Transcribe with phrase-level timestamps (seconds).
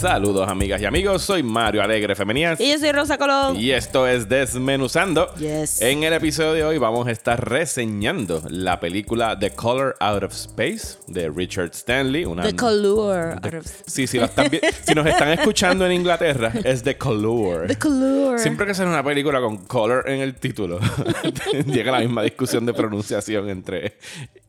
[0.00, 3.54] Saludos amigas y amigos, soy Mario Alegre Femenías Y yo soy Rosa Colón.
[3.60, 5.34] y esto es Desmenuzando.
[5.34, 5.82] Yes.
[5.82, 10.32] En el episodio de hoy vamos a estar reseñando la película The Color Out of
[10.32, 12.24] Space de Richard Stanley.
[12.24, 12.44] Una...
[12.44, 13.32] The color.
[13.44, 14.50] out of- Sí, sí, lo están
[14.86, 17.66] si nos están escuchando en Inglaterra, es The Color.
[17.66, 18.38] The color.
[18.38, 20.80] Siempre que sale una película con color en el título,
[21.66, 23.98] llega la misma discusión de pronunciación entre,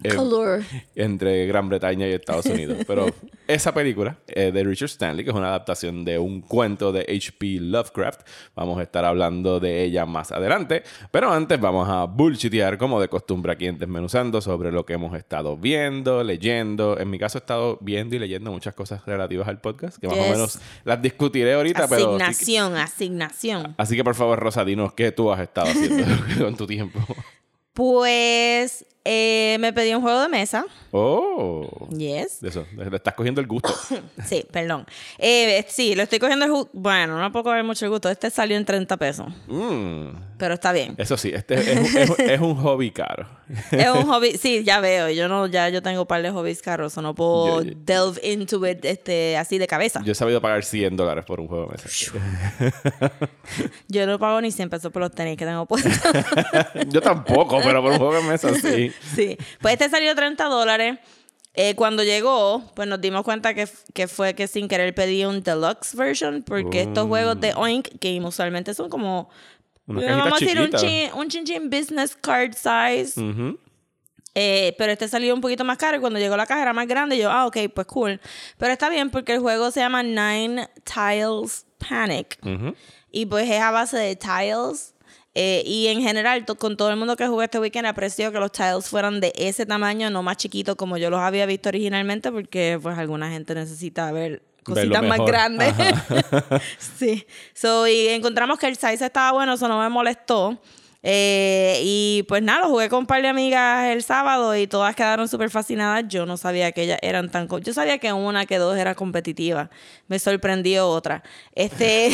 [0.02, 0.62] eh, Color.
[0.96, 2.78] entre Gran Bretaña y Estados Unidos.
[2.88, 3.08] Pero
[3.48, 7.60] esa película eh, de Richard Stanley, que es una adaptación de un cuento de H.P.
[7.62, 8.22] Lovecraft,
[8.56, 10.84] vamos a estar hablando de ella más adelante.
[11.12, 15.16] Pero antes vamos a bullshitear, como de costumbre aquí en Desmenuzando, sobre lo que hemos
[15.18, 17.00] estado viendo, leyendo.
[17.00, 20.18] En mi caso he estado viendo y leyendo muchas cosas relativas al podcast, que más
[20.18, 22.16] o menos las discutiré ahorita, pero...
[22.16, 23.76] Asignación, asignación.
[23.78, 26.06] Así que por favor, Rosa, dinos qué tú has estado haciendo
[26.40, 27.00] con tu tiempo.
[27.74, 30.66] Pues eh, me pedí un juego de mesa.
[30.92, 31.88] Oh.
[31.90, 32.44] Yes.
[32.44, 33.74] Eso, le estás cogiendo el gusto.
[34.26, 34.86] Sí, perdón.
[35.18, 38.10] Eh, sí, lo estoy cogiendo el ju- Bueno, no puedo coger mucho el gusto.
[38.10, 39.28] Este salió en 30 pesos.
[39.48, 40.10] Mm.
[40.38, 40.96] Pero está bien.
[40.98, 43.28] Eso sí, este es, un- es es un hobby caro.
[43.72, 44.38] Es un hobby.
[44.38, 45.10] Sí, ya veo.
[45.10, 46.98] Yo no, ya yo tengo un par de hobbies caros.
[46.98, 50.02] o no puedo Yo- yo- delve into it este, así de cabeza.
[50.04, 51.90] Yo he sabido pagar 100 dólares por un juego de mesa.
[53.88, 55.94] Yo no pago ni 100 pesos por los tenis que tengo puestos.
[56.90, 58.91] Yo tampoco, pero por un juego de mesa sí.
[59.16, 61.00] Sí, pues este salió 30 dólares.
[61.54, 65.44] Eh, cuando llegó, pues nos dimos cuenta que, que fue que sin querer pedí un
[65.44, 69.30] deluxe version, porque estos juegos de Oink, que usualmente son como,
[69.86, 70.78] Una vamos a decir, un chiquita.
[70.80, 73.20] chin, un chin chin business card size.
[73.20, 73.60] Ujú.
[74.34, 76.88] Eh, pero este salió un poquito más caro y cuando llegó la caja era más
[76.88, 77.18] grande.
[77.18, 78.22] Y yo, ah, ok, pues cool.
[78.58, 82.38] Pero está bien porque el juego se llama Nine Tiles Panic.
[82.44, 82.74] Ujú.
[83.12, 84.96] Y pues es a base de tiles.
[85.34, 88.40] Eh, y en general, to- con todo el mundo que jugué este weekend, aprecio que
[88.40, 92.32] los tiles fueran de ese tamaño, no más chiquitos como yo los había visto originalmente,
[92.32, 95.74] porque pues alguna gente necesita ver cositas más grandes.
[96.98, 97.26] sí.
[97.54, 100.62] So, y encontramos que el size estaba bueno, eso no me molestó.
[101.04, 104.96] Eh, y pues nada, lo jugué con un par de amigas el sábado y todas
[104.96, 106.06] quedaron súper fascinadas.
[106.08, 107.48] Yo no sabía que ellas eran tan...
[107.64, 109.70] Yo sabía que una, que dos era competitiva.
[110.08, 111.24] Me sorprendió otra.
[111.56, 112.12] Este...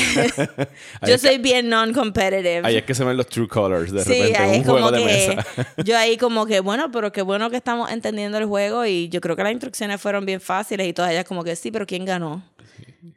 [1.07, 2.61] Yo soy bien non-competitive.
[2.63, 4.71] Ahí es que se ven los true colors de Sí, repente ahí en es un
[4.71, 5.73] juego como de que mesa.
[5.83, 9.19] yo ahí como que bueno, pero qué bueno que estamos entendiendo el juego y yo
[9.21, 12.05] creo que las instrucciones fueron bien fáciles y todas ellas como que sí, pero ¿quién
[12.05, 12.41] ganó?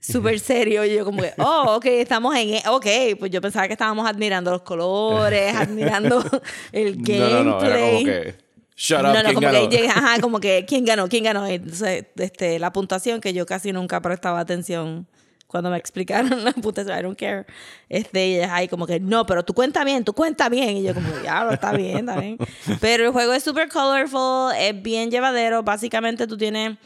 [0.00, 2.86] Súper serio y yo como que, oh, ok, estamos en, e- ok,
[3.18, 6.22] pues yo pensaba que estábamos admirando los colores, admirando
[6.72, 7.44] el No, gameplay.
[7.44, 8.34] no, no, era como que.
[8.76, 9.68] Shut up, No, no, ¿quién como ganó?
[9.68, 11.46] que llega, ajá, como que quién ganó, quién ganó.
[11.46, 15.06] Entonces, este, la puntuación que yo casi nunca prestaba atención
[15.46, 17.44] cuando me explicaron la puntuación, I don't care.
[17.88, 20.78] Este, y ahí como que, no, pero tú cuenta bien, tú cuenta bien.
[20.78, 22.38] Y yo como, ya, está bien, está bien.
[22.80, 25.62] Pero el juego es súper colorful, es bien llevadero.
[25.62, 26.78] Básicamente tú tienes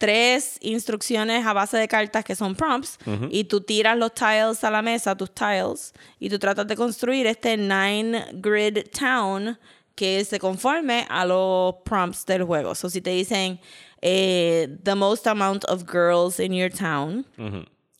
[0.00, 2.98] tres instrucciones a base de cartas que son prompts
[3.30, 7.26] y tú tiras los tiles a la mesa, tus tiles, y tú tratas de construir
[7.26, 9.58] este nine grid town
[9.94, 12.74] que se conforme a los prompts del juego.
[12.74, 13.60] So, si te dicen
[14.00, 17.26] eh, the most amount of girls in your town,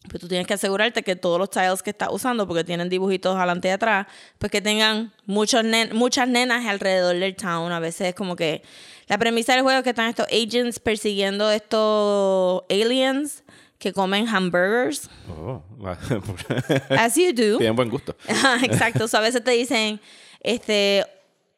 [0.08, 3.36] pues tú tienes que asegurarte que todos los tiles que estás usando, porque tienen dibujitos
[3.36, 4.06] adelante y atrás,
[4.38, 7.70] pues que tengan muchos nen- muchas nenas alrededor del town.
[7.70, 8.62] A veces es como que
[9.08, 13.42] la premisa del juego es que están estos agents persiguiendo estos aliens
[13.78, 15.08] que comen hamburgers.
[15.28, 15.62] Oh,
[16.90, 17.58] As you do.
[17.58, 18.16] Tienen buen gusto.
[18.62, 19.06] Exacto.
[19.08, 20.00] So, a veces te dicen,
[20.42, 21.04] este,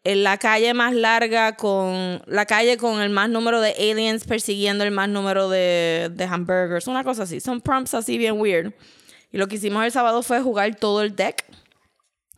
[0.04, 4.82] en la calle más larga con la calle con el más número de aliens persiguiendo
[4.84, 7.40] el más número de, de hamburgers, una cosa así.
[7.40, 8.72] Son prompts así bien weird.
[9.30, 11.44] Y lo que hicimos el sábado fue jugar todo el deck.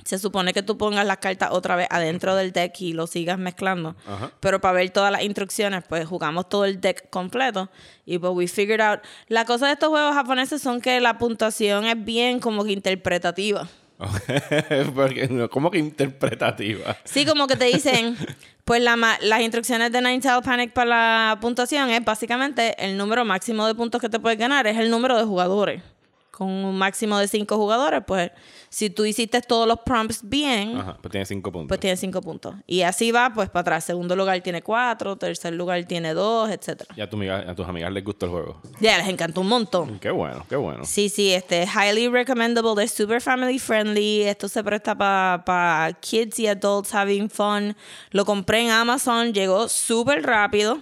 [0.04, 3.38] Se supone que tú pongas las cartas otra vez adentro del deck y lo sigas
[3.38, 3.96] mezclando.
[4.40, 7.70] Pero para ver todas las instrucciones, pues jugamos todo el deck completo.
[8.04, 9.00] Y pues we figured out.
[9.28, 13.66] La cosa de estos juegos japoneses son que la puntuación es bien como que interpretativa.
[14.94, 16.96] Porque, ¿Cómo que interpretativa?
[17.04, 18.16] Sí, como que te dicen,
[18.64, 23.24] pues la las instrucciones de Nine Tail Panic para la puntuación es básicamente el número
[23.24, 25.82] máximo de puntos que te puedes ganar, es el número de jugadores.
[26.36, 28.30] Con un máximo de cinco jugadores, pues
[28.68, 31.68] si tú hiciste todos los prompts bien, Ajá, pues tiene cinco puntos.
[31.68, 32.54] pues tienes cinco puntos.
[32.66, 33.84] Y así va, pues para atrás.
[33.84, 36.94] Segundo lugar tiene cuatro, tercer lugar tiene dos, etcétera.
[36.96, 38.60] Y a, tu amiga- a tus amigas les gustó el juego.
[38.80, 39.98] Ya, les encantó un montón.
[40.00, 40.84] Qué bueno, qué bueno.
[40.84, 46.46] Sí, sí, este, highly recommendable, es super family friendly, esto se presta para kids y
[46.48, 47.76] adults having fun.
[48.10, 50.78] Lo compré en Amazon, llegó súper rápido.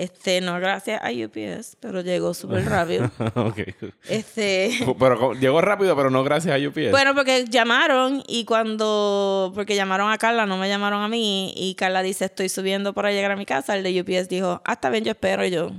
[0.00, 3.10] Este, no gracias a UPS, pero llegó súper rápido.
[4.08, 6.90] Este, Pero llegó rápido, pero no gracias a UPS.
[6.90, 11.74] bueno, porque llamaron y cuando, porque llamaron a Carla, no me llamaron a mí, y
[11.74, 15.04] Carla dice, estoy subiendo para llegar a mi casa, el de UPS dijo, está bien,
[15.04, 15.70] yo espero, y yo,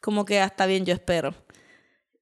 [0.00, 1.32] como que hasta bien, yo espero.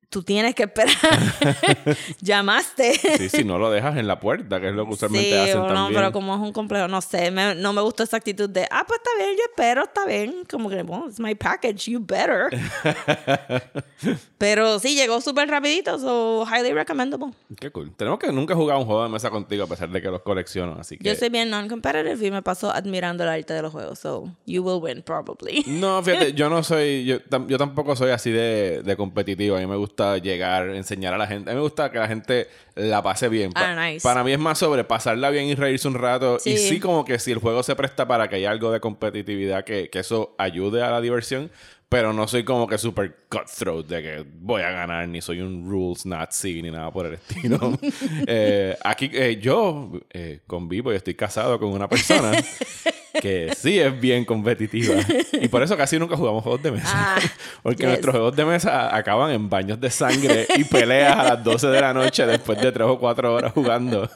[0.08, 0.94] Tú tienes que esperar.
[2.20, 2.94] Llamaste.
[3.18, 5.58] Sí, si no lo dejas en la puerta, que es lo que usualmente Sí, hacen
[5.58, 5.94] o no, también.
[6.00, 8.84] pero como es un complejo, no sé, me- no me gustó esa actitud de, ah,
[8.86, 12.48] pues está bien, yo espero, está bien, como que, well, it's my package, you better.
[14.38, 17.32] pero sí, llegó súper rapidito, so highly recommendable.
[17.58, 17.92] Qué cool.
[17.96, 20.76] Tenemos que nunca jugar un juego de mesa contigo a pesar de que los colecciono,
[20.78, 21.04] así que...
[21.08, 24.62] Yo soy bien non-competitive y me paso admirando el arte de los juegos, so you
[24.62, 25.64] will win probably.
[25.66, 27.16] No, fíjate, yo no soy, yo,
[27.48, 29.56] yo tampoco soy así de, de competitivo.
[29.56, 31.50] A mí me gusta llegar, enseñar a la gente.
[31.50, 33.52] A mí me gusta que la gente la pase bien.
[33.52, 34.02] Pa- Ah, nice.
[34.02, 36.38] Para mí es más sobre pasarla bien y reírse un rato.
[36.44, 36.68] Y Sí.
[36.68, 39.88] sí, como que si el juego se presta para que haya algo de competitividad, que,
[39.90, 41.50] que eso ayude a la diversión.
[41.88, 45.70] Pero no soy como que super cutthroat de que voy a ganar, ni soy un
[45.70, 47.78] rules nazi, ni nada por el estilo.
[48.26, 52.32] Eh, aquí eh, yo eh, convivo y estoy casado con una persona
[53.20, 54.94] que sí es bien competitiva.
[55.32, 56.88] Y por eso casi nunca jugamos juegos de mesa.
[56.92, 57.18] Ah,
[57.62, 57.86] Porque yes.
[57.88, 61.80] nuestros juegos de mesa acaban en baños de sangre y peleas a las 12 de
[61.80, 64.08] la noche después de 3 o 4 horas jugando.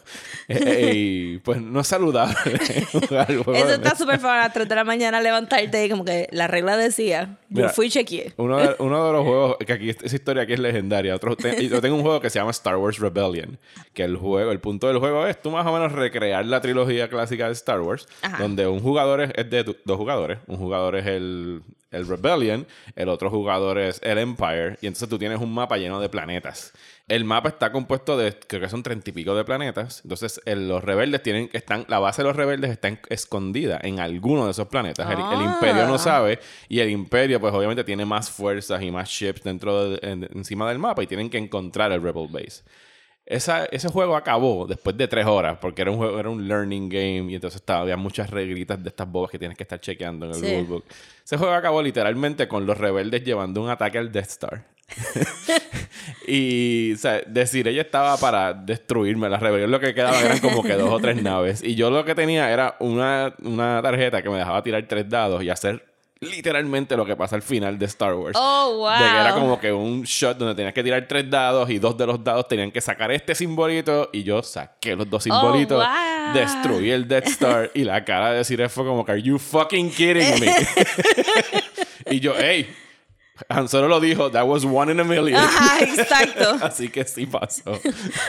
[0.49, 2.35] Eh, y pues no es saludable
[2.93, 5.89] jugar juegos Eso de está súper fácil a las 3 de la mañana levantarte y
[5.91, 8.33] como que la regla decía, yo fui y chequeé.
[8.37, 11.15] Uno de, uno de los juegos, que aquí esa historia aquí es legendaria.
[11.15, 13.59] Otro, te- yo tengo un juego que se llama Star Wars Rebellion.
[13.95, 17.09] Que el juego, el punto del juego es tú más o menos recrear la trilogía
[17.09, 18.09] clásica de Star Wars.
[18.23, 18.39] Ajá.
[18.39, 20.39] Donde un jugador es, de dos jugadores.
[20.47, 22.67] Un jugador es el, el Rebellion,
[22.97, 24.77] el otro jugador es el Empire.
[24.81, 26.73] Y entonces tú tienes un mapa lleno de planetas.
[27.09, 30.01] El mapa está compuesto de, creo que son treinta y pico de planetas.
[30.05, 33.99] Entonces, el- los rebeldes tienen, están, la base de los rebeldes está en- escondida en
[33.99, 35.07] alguno de esos planetas.
[35.11, 35.53] El, el Ah.
[35.55, 36.39] imperio no sabe.
[36.69, 40.69] Y el imperio, pues obviamente tiene más fuerzas y más ships dentro de- en- encima
[40.69, 42.63] del mapa y tienen que encontrar el Rebel Base.
[43.31, 46.89] Esa- ese juego acabó después de tres horas porque era un juego, era un learning
[46.89, 50.27] game y entonces estaba, había muchas reglitas de estas bobas que tienes que estar chequeando
[50.27, 50.47] en el Sí.
[50.57, 50.85] rulebook.
[51.25, 54.65] Ese juego acabó literalmente con los rebeldes llevando un ataque al Death Star.
[56.27, 59.29] y, o sea, decir, ella estaba para destruirme.
[59.29, 61.63] La rebelión lo que quedaba eran como que dos o tres naves.
[61.63, 65.43] Y yo lo que tenía era una, una tarjeta que me dejaba tirar tres dados
[65.43, 65.85] y hacer
[66.21, 68.37] literalmente lo que pasa al final de Star Wars.
[68.39, 68.91] Oh, wow.
[68.93, 71.97] De que era como que un shot donde tenías que tirar tres dados y dos
[71.97, 76.25] de los dados tenían que sacar este simbolito y yo saqué los dos simbolitos, Oh,
[76.27, 76.35] wow.
[76.35, 79.91] destruí el Death Star y la cara de Cire fue como que, ¿Are you fucking
[79.91, 80.55] kidding me?
[82.11, 82.71] y yo, hey,
[83.49, 85.37] Han Solo lo dijo, that was one in a million.
[85.41, 86.57] Ajá, exacto.
[86.63, 87.81] Así que sí pasó.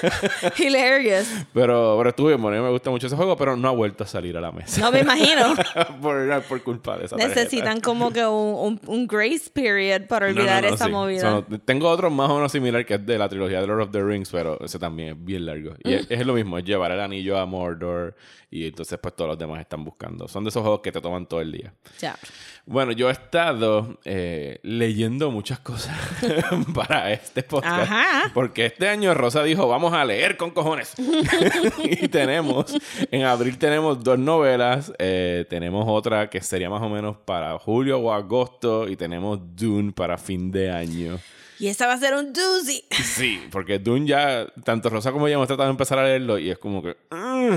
[0.57, 1.27] Hilarious.
[1.53, 4.37] Pero, pero estuve bueno, me gusta mucho ese juego, pero no ha vuelto a salir
[4.37, 4.81] a la mesa.
[4.81, 5.53] No me imagino.
[6.01, 7.39] por, por culpa de esa tarjeta.
[7.41, 10.91] Necesitan como que un, un, un grace period para No, no, olvidar no, esa sí.
[10.91, 11.45] movida.
[11.65, 14.03] Tengo otro más o menos similar que es de la trilogía de Lord of the
[14.03, 15.73] Rings, pero ese también es bien largo.
[15.83, 15.93] Y Mm.
[15.93, 18.15] es, es lo mismo, es llevar el anillo a Mordor
[18.49, 20.27] y entonces pues todos los demás están buscando.
[20.27, 21.73] Son de esos juegos que te toman todo el día.
[21.99, 22.17] Ya.
[22.65, 25.97] Bueno, yo he estado eh, leyendo muchas cosas
[26.75, 27.91] para este podcast.
[27.91, 28.31] Ajá.
[28.33, 30.93] Porque este año Rosa dijo, vamos a leer con cojones.
[31.83, 32.73] y tenemos,
[33.11, 37.99] en abril tenemos dos novelas, eh, tenemos otra que sería más o menos para julio
[37.99, 41.19] o agosto y tenemos Dune para fin de año.
[41.61, 42.83] Y esa va a ser un doozy.
[43.03, 46.49] Sí, porque Dune ya, tanto Rosa como yo hemos tratado de empezar a leerlo y
[46.49, 46.97] es como que...
[47.11, 47.53] "Mm".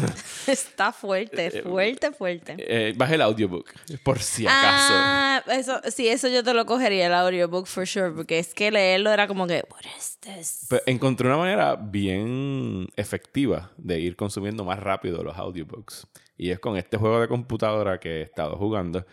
[0.46, 2.54] Está fuerte, fuerte, fuerte.
[2.58, 3.70] Eh, bajé el audiobook,
[4.02, 4.92] por si acaso.
[4.94, 8.70] Ah, eso, sí, eso yo te lo cogería, el audiobook, for sure, porque es que
[8.70, 10.66] leerlo era como que, what is this?
[10.68, 16.06] Pero encontré una manera bien efectiva de ir consumiendo más rápido los audiobooks.
[16.36, 19.06] Y es con este juego de computadora que he estado jugando,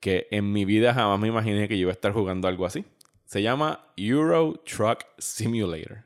[0.00, 2.84] que en mi vida jamás me imaginé que yo iba a estar jugando algo así.
[3.32, 6.04] Se llama Euro Truck Simulator.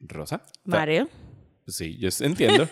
[0.00, 0.42] ¿Rosa?
[0.64, 1.10] Mario.
[1.68, 2.66] Sí, yo entiendo.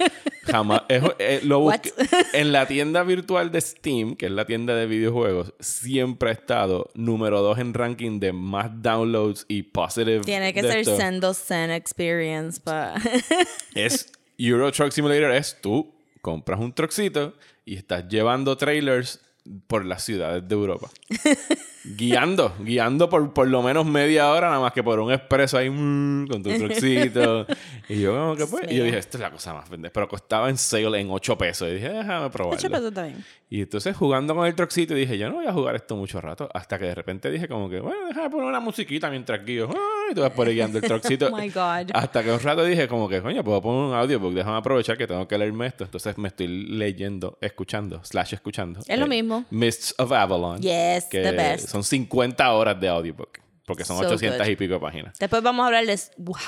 [0.45, 0.85] Jamás.
[0.89, 1.93] es- eh, lo busqué.
[2.33, 6.91] En la tienda virtual de Steam, que es la tienda de videojuegos, siempre ha estado
[6.95, 10.21] número 2 en ranking de más downloads y positive.
[10.23, 10.87] Tiene que ser.
[10.87, 12.95] Sendo Zen Experience para...
[13.75, 17.35] Es Euro Truck Simulator, es tú compras un truckcito
[17.67, 19.21] y estás llevando trailers
[19.67, 20.89] por las ciudades de Europa.
[21.85, 25.71] guiando, guiando por por lo menos media hora, nada más que por un expreso ahí
[25.71, 27.47] mm, con tu truxito.
[27.89, 29.93] y yo, como que pues, y yo dije, esto es la cosa más pendeja.
[29.93, 31.69] Pero costaba en sale en 8 pesos.
[31.69, 32.59] Y dije, déjame probarlo.
[32.59, 33.25] Ocho pesos también.
[33.49, 36.49] Y entonces jugando con el truxito dije, yo no voy a jugar esto mucho rato.
[36.55, 39.69] Hasta que de repente dije como que, bueno, déjame poner una musiquita mientras guío.
[39.69, 41.31] Ay, tú vas por ahí guiando el truxito.
[41.31, 41.91] Oh my God.
[41.95, 44.35] Hasta que un rato dije como que, coño, puedo poner un audiobook.
[44.35, 45.85] Déjame aprovechar que tengo que leerme esto.
[45.85, 48.81] Entonces me estoy leyendo, escuchando, slash escuchando.
[48.87, 49.30] Es lo mismo.
[49.51, 50.61] Mists of Avalon.
[50.61, 51.69] Yes, que the best.
[51.69, 53.39] Son 50 horas de audiobook.
[53.67, 54.53] Porque son So 800 good.
[54.53, 55.19] y pico de páginas.
[55.19, 55.97] Después vamos a hablar de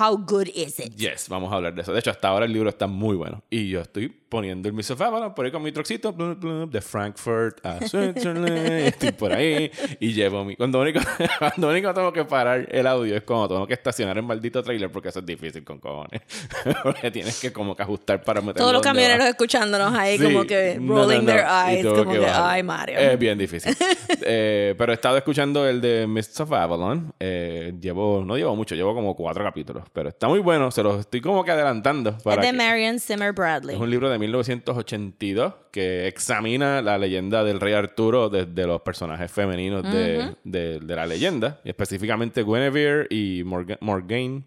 [0.01, 0.95] how good is it.
[0.97, 1.93] Yes, vamos a hablar de eso.
[1.93, 3.45] De hecho, hasta ahora el libro está muy bueno.
[3.49, 6.71] Y yo estoy poniendo el Miss of Avalon por ahí con mi troxito blum, blum,
[6.71, 8.49] de Frankfurt a Switzerland.
[8.87, 9.71] estoy por ahí
[10.01, 10.57] y llevo mi...
[10.57, 11.01] Cuando único,
[11.39, 14.91] cuando único tengo que parar el audio es cuando tengo que estacionar el maldito trailer
[14.91, 16.23] porque eso es difícil con cojones.
[16.83, 19.29] porque tienes que como que ajustar para meterlo Todos los camioneros va.
[19.29, 20.25] escuchándonos ahí Sí.
[20.25, 21.27] como que No, rolling no, no.
[21.27, 22.43] their Y eyes, como que, bajar.
[22.55, 22.99] ay, Mario.
[22.99, 23.77] Es bien difícil.
[24.25, 27.13] Eh, pero he estado escuchando el de Mists of Avalon.
[27.21, 29.85] Eh, llevo, no llevo mucho, llevo como cuatro capítulos.
[29.93, 32.11] Pero está muy bueno, se los estoy como que adelantando.
[32.17, 33.75] es Para de que- Marion Zimmer Bradley.
[33.77, 39.31] es un libro de 1982 que examina la leyenda del rey Arturo desde los personajes
[39.31, 41.61] femeninos de, de- de la leyenda.
[41.65, 44.43] Y específicamente Guinevere y Morgan, Morgaine.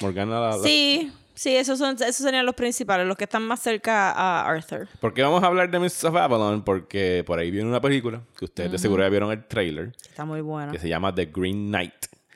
[0.00, 3.60] Morgana la- la- Sí, sí, esos, son, esos serían los principales, los que están más
[3.60, 4.88] cerca a Arthur.
[5.00, 6.62] ¿Por qué vamos a hablar de Mists of Avalon?
[6.62, 10.24] Porque por ahí viene una película que ustedes de seguro ya vieron el trailer, Está
[10.24, 10.72] muy bueno.
[10.72, 11.92] que se llama The Green Knight.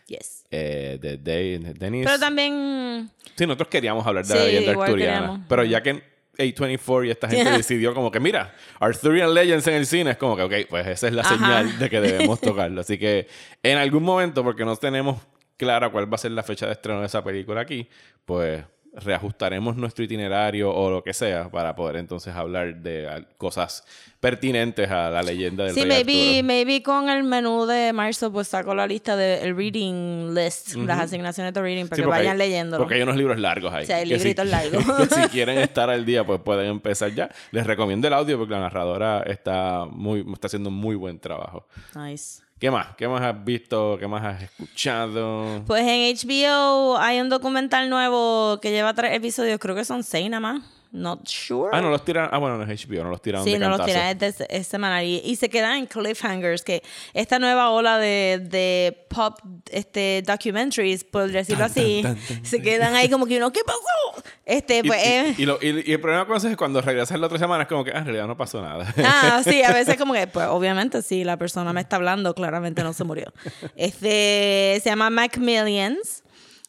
[0.06, 0.44] Yes.
[0.50, 2.04] eh, de, de- de Dennis.
[2.04, 5.16] Pero también Sí, nosotros queríamos hablar de la leyenda arturiana.
[5.16, 5.40] queríamos.
[5.48, 6.02] Pero ya que
[6.38, 10.36] A24 y esta gente decidió como que, mira, Arthurian Legends en el cine, es como
[10.36, 11.34] que, ok, pues esa es la Ajá.
[11.34, 12.80] señal de que debemos tocarlo.
[12.80, 13.28] Así que
[13.62, 15.20] en algún momento, porque no tenemos
[15.56, 17.88] clara cuál va a ser la fecha de estreno de esa película aquí,
[18.24, 18.64] pues
[18.96, 23.84] reajustaremos nuestro itinerario o lo que sea para poder entonces hablar de cosas
[24.20, 26.46] pertinentes a la leyenda del Sí, rey maybe, Arturo.
[26.46, 31.52] maybe con el menú de marzo pues saco la lista del reading list, las asignaciones
[31.52, 32.82] de reading para Sí, que vayan hay- leyéndolo.
[32.82, 33.84] Porque hay unos libros largos ahí.
[33.86, 34.84] Sí, hay que si- libritos largos.
[35.10, 37.28] si quieren estar al día, pues pueden empezar ya.
[37.50, 41.66] Les recomiendo el audio porque la narradora está muy, está haciendo muy buen trabajo.
[41.94, 42.43] Nice.
[42.58, 42.94] ¿Qué más?
[42.96, 43.96] ¿Qué más has visto?
[43.98, 45.62] ¿Qué más has escuchado?
[45.66, 50.30] Pues en HBO hay un documental nuevo que lleva tres episodios, creo que son seis
[50.30, 50.62] nada más.
[50.96, 51.70] Not sure.
[51.72, 52.28] Ah, no los tiran.
[52.30, 54.46] Ah, bueno, no es HBO, no los tiraron Sí, de no los tiran, es, de-
[54.48, 55.04] es semanal.
[55.04, 59.36] Y, y se quedan en cliffhangers, que esta nueva ola de, de pop
[59.72, 62.04] este, documentaries, por decirlo así,
[62.44, 64.24] se quedan ahí como que uno, ¿qué pasó?
[64.46, 66.80] Este, Y, pues, y- eh, y lo- y- y el problema con eso es cuando
[66.80, 68.86] regresas la otra semana es como que, ah, en realidad no pasó nada.
[69.04, 72.84] Ah, sí, a veces como que, pues obviamente si la persona me está hablando, claramente
[72.84, 73.32] no se murió.
[73.74, 76.22] Este se llama Macmillions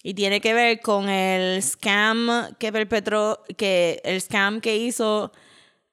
[0.06, 5.32] y tiene que ver con el scam que perpetró, que el scam que hizo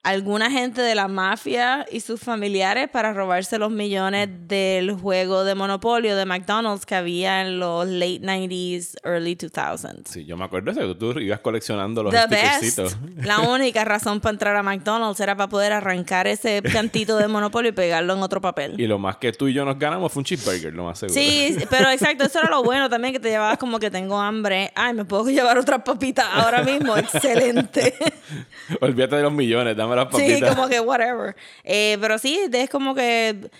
[0.02, 5.54] alguna gente de la mafia y sus familiares para robarse los millones del juego de
[5.54, 10.09] monopolio de McDonald's que había en los late 90s, early 2000s.
[10.09, 10.97] Sí, yo me acuerdo de eso.
[10.97, 12.97] Tú ibas coleccionando los stickercitos.
[13.16, 17.71] La única razón para entrar a McDonald's era para poder arrancar ese cantito de monopolio
[17.71, 18.80] y pegarlo en otro papel.
[18.80, 21.21] Y lo más que tú y yo nos ganamos fue un cheeseburger, lo más seguro.
[21.21, 24.73] Sí, pero exacto, eso era lo bueno también, que te llevabas como que tengo hambre.
[24.75, 26.97] Ay, me puedo llevar otra papita ahora mismo.
[26.97, 27.94] Excelente.
[28.80, 30.55] Olvídate de los millones, dame las Sí, papitas.
[30.55, 31.37] como que whatever.
[31.65, 33.51] Eh, pero sí, es como que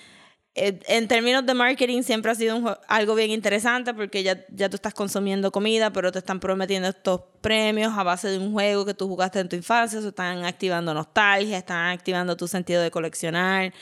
[0.55, 4.69] eh, en términos de marketing siempre ha sido un algo bien interesante porque ya, ya
[4.69, 8.85] tú estás consumiendo comida, pero te están prometiendo estos premios a base de un juego
[8.85, 12.91] que tú jugaste en tu infancia, eso están activando nostalgia, están activando tu sentido de
[12.91, 13.73] coleccionar.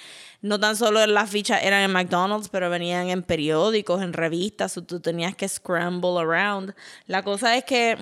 [0.43, 4.83] No tan solo las fichas eran en McDonald's, pero venían en periódicos, en revistas, o
[4.83, 6.73] tú tenías que scramble around.
[7.07, 7.99] La cosa es que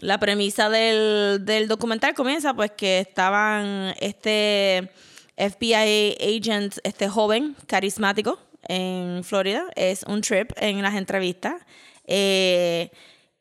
[0.00, 4.90] la premisa del, del documental comienza pues que estaban este
[5.36, 8.38] FBI agent, este joven carismático
[8.68, 11.54] en Florida, es un trip en las entrevistas,
[12.06, 12.90] eh,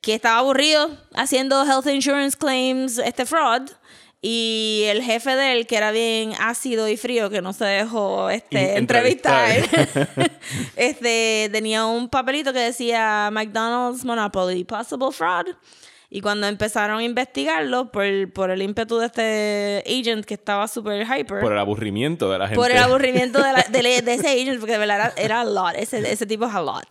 [0.01, 3.69] que estaba aburrido haciendo health insurance claims, este fraud.
[4.19, 8.31] Y el jefe de él, que era bien ácido y frío, que no se dejó
[8.31, 9.51] este, entrevistar.
[10.75, 15.55] este, tenía un papelito que decía McDonald's Monopoly, Possible Fraud.
[16.09, 21.05] Y cuando empezaron a investigarlo por, por el ímpetu de este agent que estaba súper
[21.05, 22.55] hyper, Por el aburrimiento de la gente.
[22.57, 25.43] por el aburrimiento de, la- de- de ese agent, porque de verdad era, era a
[25.43, 26.85] lot, ese, ese tipo es a lot.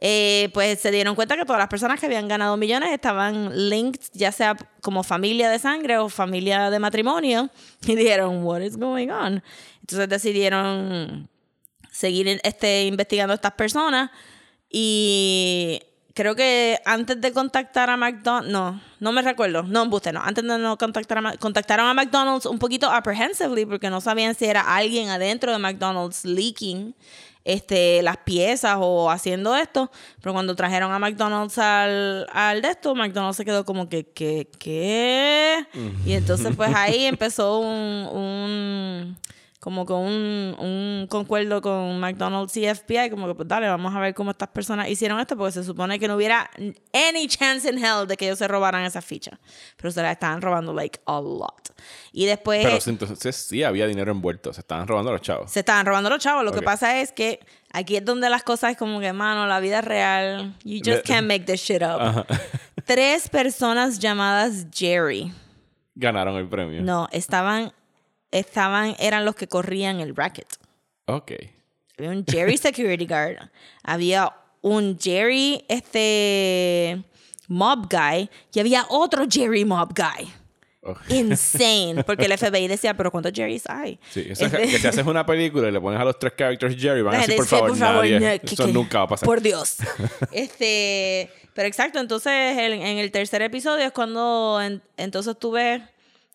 [0.00, 4.02] Eh, pues se dieron cuenta que todas las personas que habían ganado millones estaban linked,
[4.12, 7.50] ya sea como familia de sangre o familia de matrimonio,
[7.86, 9.42] y dijeron, what is going on?
[9.80, 11.28] Entonces decidieron
[11.90, 14.12] seguir este, investigando a estas personas
[14.72, 15.82] y
[16.20, 20.44] creo que antes de contactar a McDonald's, no, no me recuerdo, no, embuste, no, antes
[20.44, 24.60] de no contactar a, contactaron a McDonald's un poquito apprehensively porque no sabían si era
[24.60, 26.94] alguien adentro de McDonald's leaking
[27.46, 32.94] este, las piezas o haciendo esto, pero cuando trajeron a McDonald's al, al de esto,
[32.94, 34.46] McDonald's se quedó como que, ¿qué?
[34.58, 35.66] ¿Qué?
[36.04, 39.16] Y entonces pues ahí empezó un, un
[39.60, 44.00] como con un, un concuerdo con McDonald's y FBI, como que pues dale, vamos a
[44.00, 46.50] ver cómo estas personas hicieron esto, porque se supone que no hubiera
[46.94, 49.38] any chance in hell de que ellos se robaran esa ficha.
[49.76, 51.74] Pero se la estaban robando like a lot.
[52.10, 54.52] Y después Pero entonces sí había dinero envuelto.
[54.54, 55.50] Se estaban robando los chavos.
[55.50, 56.42] se estaban robando los chavos.
[56.42, 57.40] Lo que pasa es que
[57.70, 61.26] aquí es donde las cosas es como que, mano, la vida real, you just can't
[61.28, 62.26] make this shit up.
[62.86, 65.32] Tres personas llamadas Jerry.
[65.94, 66.80] Ganaron el premio.
[66.82, 67.72] No, estaban,
[68.30, 70.46] estaban, eran los que corrían el racket.
[71.06, 71.32] Ok.
[71.98, 73.50] Había un Jerry Security Guard.
[73.82, 74.32] Había
[74.62, 77.02] un Jerry, este,
[77.48, 78.30] Mob Guy.
[78.52, 80.32] Y había otro Jerry Mob Guy.
[81.08, 82.02] Insane.
[82.04, 83.98] Porque el FBI decía, pero ¿cuántos Jerrys hay?
[84.10, 86.32] Sí, eso es Este- que si haces una película y le pones a los tres
[86.36, 88.18] characters Jerry, van a decir, por favor, nadie.
[88.18, 89.26] no, que- Eso que- nunca va a pasar.
[89.26, 89.76] Por Dios.
[90.32, 95.82] este, pero exacto, entonces en el tercer episodio es cuando en- entonces tú ves,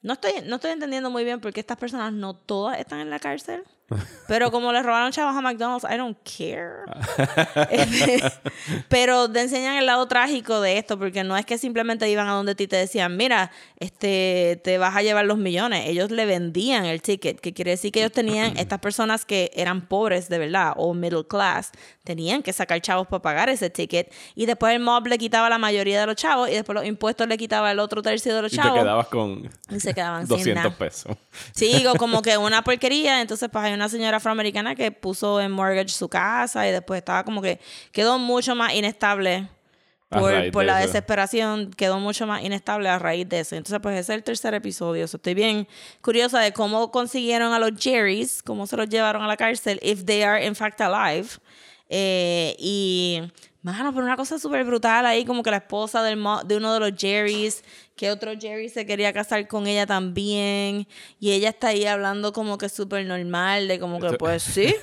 [0.06, 3.10] no estoy, no estoy entendiendo muy bien por qué estas personas no todas están en
[3.10, 3.64] la cárcel.
[4.28, 6.86] Pero como le robaron chavos a McDonald's, I don't care.
[8.90, 12.32] Pero te enseñan el lado trágico de esto, porque no es que simplemente iban a
[12.34, 15.88] donde ti y te decían, mira, este, te vas a llevar los millones.
[15.88, 19.88] Ellos le vendían el ticket, que quiere decir que ellos tenían, estas personas que eran
[19.88, 21.72] pobres de verdad o middle class,
[22.04, 24.12] tenían que sacar chavos para pagar ese ticket.
[24.36, 27.28] Y después el mob le quitaba la mayoría de los chavos y después los impuestos
[27.28, 28.80] le quitaba el otro tercio de los y te chavos.
[28.80, 30.76] quedabas con Y se quedaban sin 200 nada.
[30.76, 31.18] pesos.
[31.54, 33.22] Sí, como que una porquería.
[33.22, 37.42] Entonces, pues una señora afroamericana que puso en mortgage su casa y después estaba como
[37.42, 37.60] que
[37.92, 39.48] quedó mucho más inestable
[40.10, 40.88] por, la eso.
[40.88, 41.72] desesperación.
[41.72, 43.56] Quedó mucho más inestable a raíz de eso.
[43.56, 45.08] Entonces, pues ese es el tercer episodio.
[45.08, 45.68] So, estoy bien
[46.02, 50.06] curiosa de cómo consiguieron a los Jerrys, cómo se los llevaron a la cárcel, if
[50.06, 51.30] they are in fact alive.
[51.90, 53.22] Eh, y,
[53.66, 56.74] mano, pero una cosa súper brutal ahí, como que la esposa del mo- de uno
[56.74, 57.64] de los Jerrys,
[57.96, 60.88] que otro Jerry se quería casar con ella también,
[61.20, 64.76] y ella está ahí hablando como que súper normal, de como que, pues sí.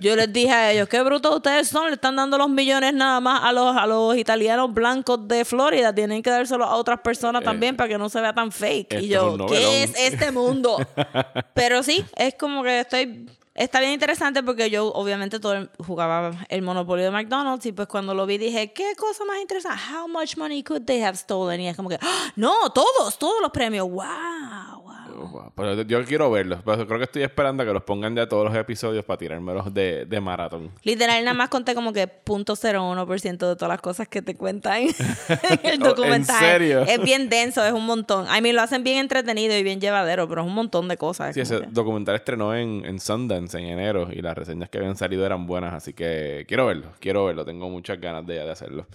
[0.00, 3.20] Yo les dije a ellos, qué brutos ustedes son, le están dando los millones nada
[3.20, 7.42] más a los, a los italianos blancos de Florida, tienen que dárselos a otras personas
[7.42, 8.94] también para que no se vea tan fake.
[9.00, 9.72] Y yo, ¿qué novelón".
[9.72, 10.78] es este mundo?
[11.54, 13.26] Pero sí, es como que estoy.
[13.56, 17.88] Está bien interesante porque yo, obviamente, todo el- jugaba el monopolio de McDonald's y pues
[17.88, 19.80] cuando lo vi dije, ¿qué cosa más interesante?
[19.92, 21.60] How much money could they have stolen?
[21.62, 22.32] Y es como que, ¡Ah!
[22.36, 23.88] no, todos, todos los premios.
[23.88, 24.82] ¡Wow!
[24.84, 25.05] wow.
[25.16, 26.60] Wow, Pero yo quiero verlos.
[26.64, 29.72] Pero creo que estoy esperando a que los pongan de todos los episodios para tirármelos
[29.72, 30.70] de, de maratón.
[30.82, 34.88] Literal, nada más conté como que 0.01% de todas las cosas que te cuentan en
[34.92, 36.38] el Oh, ¿en documental.
[36.38, 36.82] serio?
[36.82, 38.26] Es bien denso, es un montón.
[38.28, 41.34] A mí lo hacen bien entretenido y bien llevadero, pero es un montón de cosas.
[41.34, 44.96] Sí, ese que- documental estrenó en, en Sundance en enero y las reseñas que habían
[44.96, 48.86] salido eran buenas, así que quiero verlo, quiero verlo, tengo muchas ganas de, de hacerlo.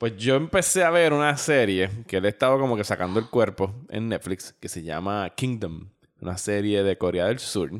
[0.00, 3.26] Pues yo empecé a ver una serie que le he estado como que sacando el
[3.28, 5.90] cuerpo en Netflix que se llama Kingdom,
[6.22, 7.70] una serie de Corea del Sur.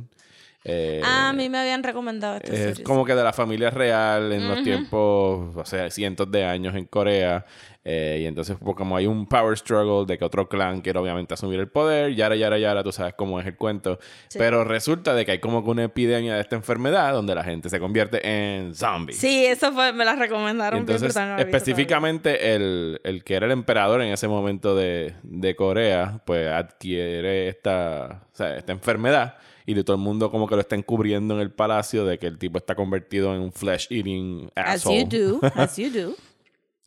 [0.62, 4.30] Eh, Ah, a mí me habían recomendado esta es como que de la familia real
[4.34, 7.46] en los tiempos, o sea, cientos de años en Corea.
[7.82, 11.32] Eh, y entonces, pues, como hay un power struggle de que otro clan quiere obviamente
[11.32, 13.98] asumir el poder, yara, yara, yara, tú sabes cómo es el cuento.
[14.36, 17.70] Pero resulta de que hay como que una epidemia de esta enfermedad donde la gente
[17.70, 19.18] se convierte en zombies.
[19.18, 20.84] Sí, eso fue, me la recomendaron.
[20.84, 25.14] Bien entonces, no la específicamente, el, el que era el emperador en ese momento de,
[25.22, 30.46] de Corea, pues adquiere esta, o sea, esta enfermedad y de todo el mundo como
[30.48, 33.52] que lo está encubriendo en el palacio de que el tipo está convertido en un
[33.52, 34.72] flesh-eating todavía.
[34.74, 34.98] As asshole.
[34.98, 36.16] you do, as you do.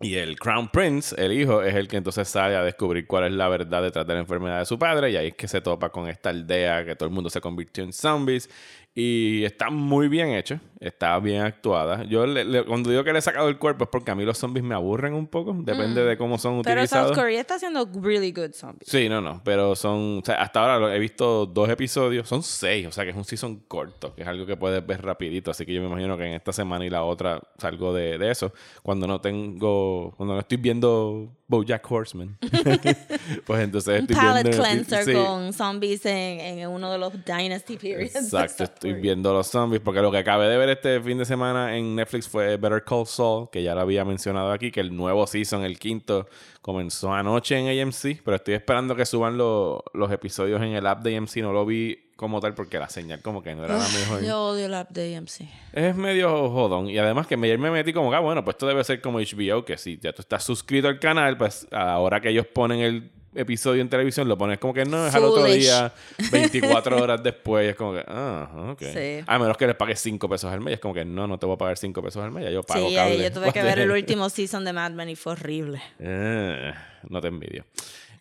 [0.03, 3.31] Y el Crown Prince, el hijo, es el que entonces sale a descubrir cuál es
[3.31, 5.11] la verdad detrás de la enfermedad de su padre.
[5.11, 7.85] Y ahí es que se topa con esta aldea que todo el mundo se convirtió
[7.85, 8.49] en zombies.
[8.95, 12.03] Y está muy bien hecho, está bien actuada.
[12.03, 14.23] Yo le- le- cuando digo que le he sacado el cuerpo es porque a mí
[14.23, 15.51] los zombies me aburren un poco.
[15.57, 16.61] Depende de cómo son Mm.
[16.61, 17.07] Pero utilizados.
[17.09, 18.87] South Korea está haciendo really good zombies.
[18.87, 22.85] Sí, no, no, pero son, o sea, hasta ahora he visto dos episodios, son seis,
[22.85, 25.65] o sea que es un season corto, que es algo que puedes ver rapidito, así
[25.65, 28.53] que yo me imagino que en esta semana y la otra salgo de, de eso,
[28.83, 32.37] cuando no tengo, cuando no estoy viendo BoJack Horseman,
[33.45, 34.63] pues entonces Un estoy palette viendo...
[34.63, 38.15] cleanser sí, con zombies en, en uno de los Dynasty periods.
[38.23, 41.77] Exacto, estoy viendo los zombies porque lo que acabé de ver este fin de semana
[41.77, 45.25] en Netflix fue Better Call Saul, que ya lo había mencionado aquí, que el nuevo
[45.27, 46.27] season, el quinto,
[46.61, 51.03] comenzó anoche en AMC, pero estoy esperando que suban lo- los episodios en el app
[51.03, 53.87] de AMC, no lo vi como tal porque la señal como que no era la
[53.89, 54.23] mejor.
[54.23, 55.41] Yo odio la app de AMC.
[55.73, 56.89] Es medio jodón.
[56.89, 59.19] Y además que ayer me metí como que, ah, bueno, pues esto debe ser como
[59.19, 62.47] HBO, que si ya tú estás suscrito al canal, pues a la hora que ellos
[62.47, 65.91] ponen el episodio en televisión, lo pones como que no, es al otro día,
[66.31, 67.65] 24 horas después.
[67.65, 68.81] y es como que, ah, ok.
[68.93, 69.23] Sí.
[69.25, 70.75] A menos que les pagues 5 pesos al mes.
[70.75, 72.43] Es como que no, no te voy a pagar 5 pesos al mes.
[72.45, 73.21] Ya yo pago Sí, cable.
[73.21, 75.81] yo tuve que ver el último season de Mad Men y fue horrible.
[75.99, 76.71] Eh,
[77.09, 77.65] no te envidio.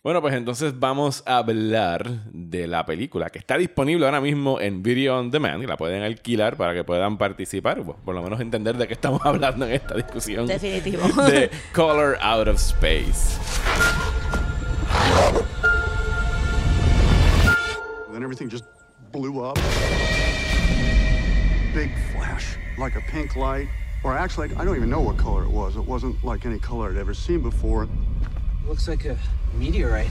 [0.03, 4.83] Bueno, pues entonces vamos a hablar de la película que está disponible ahora mismo en
[4.83, 8.41] Video on Demand y la pueden alquilar para que puedan participar, bueno, por lo menos
[8.41, 10.45] entender de qué estamos hablando en esta discusión.
[10.45, 11.03] Definitivo.
[11.31, 13.39] De Color Out of Space.
[18.11, 18.65] Then everything just
[19.13, 19.57] blew up.
[21.73, 23.69] Big flash, like a pink light.
[24.03, 25.77] Or actually, I don't even know what color it was.
[25.77, 27.87] It wasn't like any color I'd ever seen before.
[28.67, 29.15] Looks like a
[29.57, 30.09] meteorite.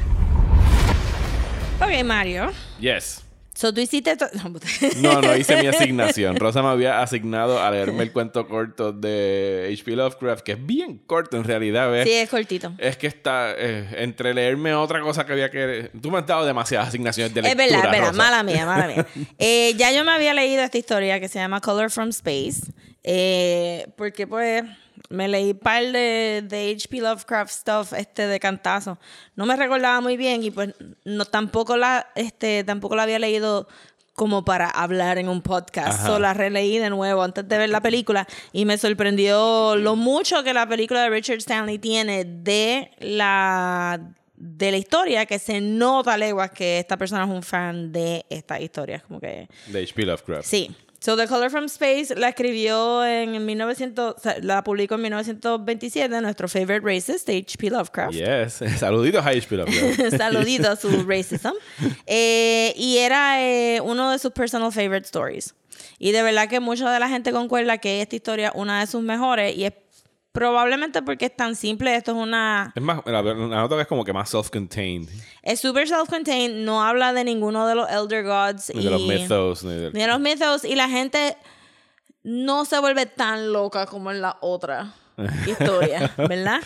[1.81, 2.53] ok, Mario.
[2.81, 3.23] Yes.
[3.55, 4.17] So, tú hiciste...
[4.97, 6.37] No, no hice mi asignación.
[6.37, 9.95] Rosa me había asignado a leerme el cuento corto de H.P.
[9.95, 12.09] Lovecraft, que es bien corto en realidad, ¿ves?
[12.09, 12.73] Sí, es cortito.
[12.79, 15.91] Es que está eh, entre leerme otra cosa que había que.
[16.01, 17.69] Tú me has dado demasiadas asignaciones de Es lectura.
[17.83, 18.15] verdad, es verdad.
[18.15, 19.07] Mala mía, mala mía.
[19.39, 22.73] Eh, ya yo me había leído esta historia que se llama Color from Space.
[23.05, 24.65] eh, porque pues
[25.09, 27.01] me leí un par de, de H.P.
[27.01, 28.99] Lovecraft stuff este de cantazo.
[29.37, 30.75] No me recordaba muy bien y pues
[31.05, 33.69] no tampoco la este tampoco la había leído
[34.15, 36.07] como para hablar en un podcast.
[36.07, 40.43] So, la releí de nuevo antes de ver la película y me sorprendió lo mucho
[40.45, 44.01] que la película de Richard Stanley tiene de la
[44.37, 48.61] de la historia que se nota leguas que esta persona es un fan de esta
[48.61, 49.01] historia.
[49.07, 50.05] Como que De H.P.
[50.05, 50.47] Lovecraft.
[50.47, 50.75] Sí.
[51.03, 56.21] So, The Color from Space la escribió en 1900, o sea, la publicó en 1927
[56.21, 57.71] nuestro favorite racist, H.P.
[57.71, 58.15] Lovecraft.
[58.15, 58.63] Yes.
[58.79, 59.57] Saluditos a H.P.
[59.57, 60.17] Lovecraft.
[60.17, 61.55] Saludito a su racism.
[62.07, 65.57] Eh, y era eh, uno de sus personal favorite stories.
[65.99, 68.87] Y de verdad que mucha de la gente concuerda que esta historia es una de
[68.87, 69.73] sus mejores y es
[70.33, 71.95] probablemente porque es tan simple.
[71.95, 72.73] Esto es una...
[72.75, 75.09] es más, la, la nota que es como que más self-contained.
[75.43, 78.73] Es super self-contained, no habla de ninguno de los Elder Gods.
[78.75, 79.91] Ni y de los mythos, ni de...
[79.93, 80.65] Ni de los mythos.
[80.65, 81.37] Y la gente
[82.23, 84.95] no se vuelve tan loca como en la otra
[85.47, 86.61] historia, ¿verdad?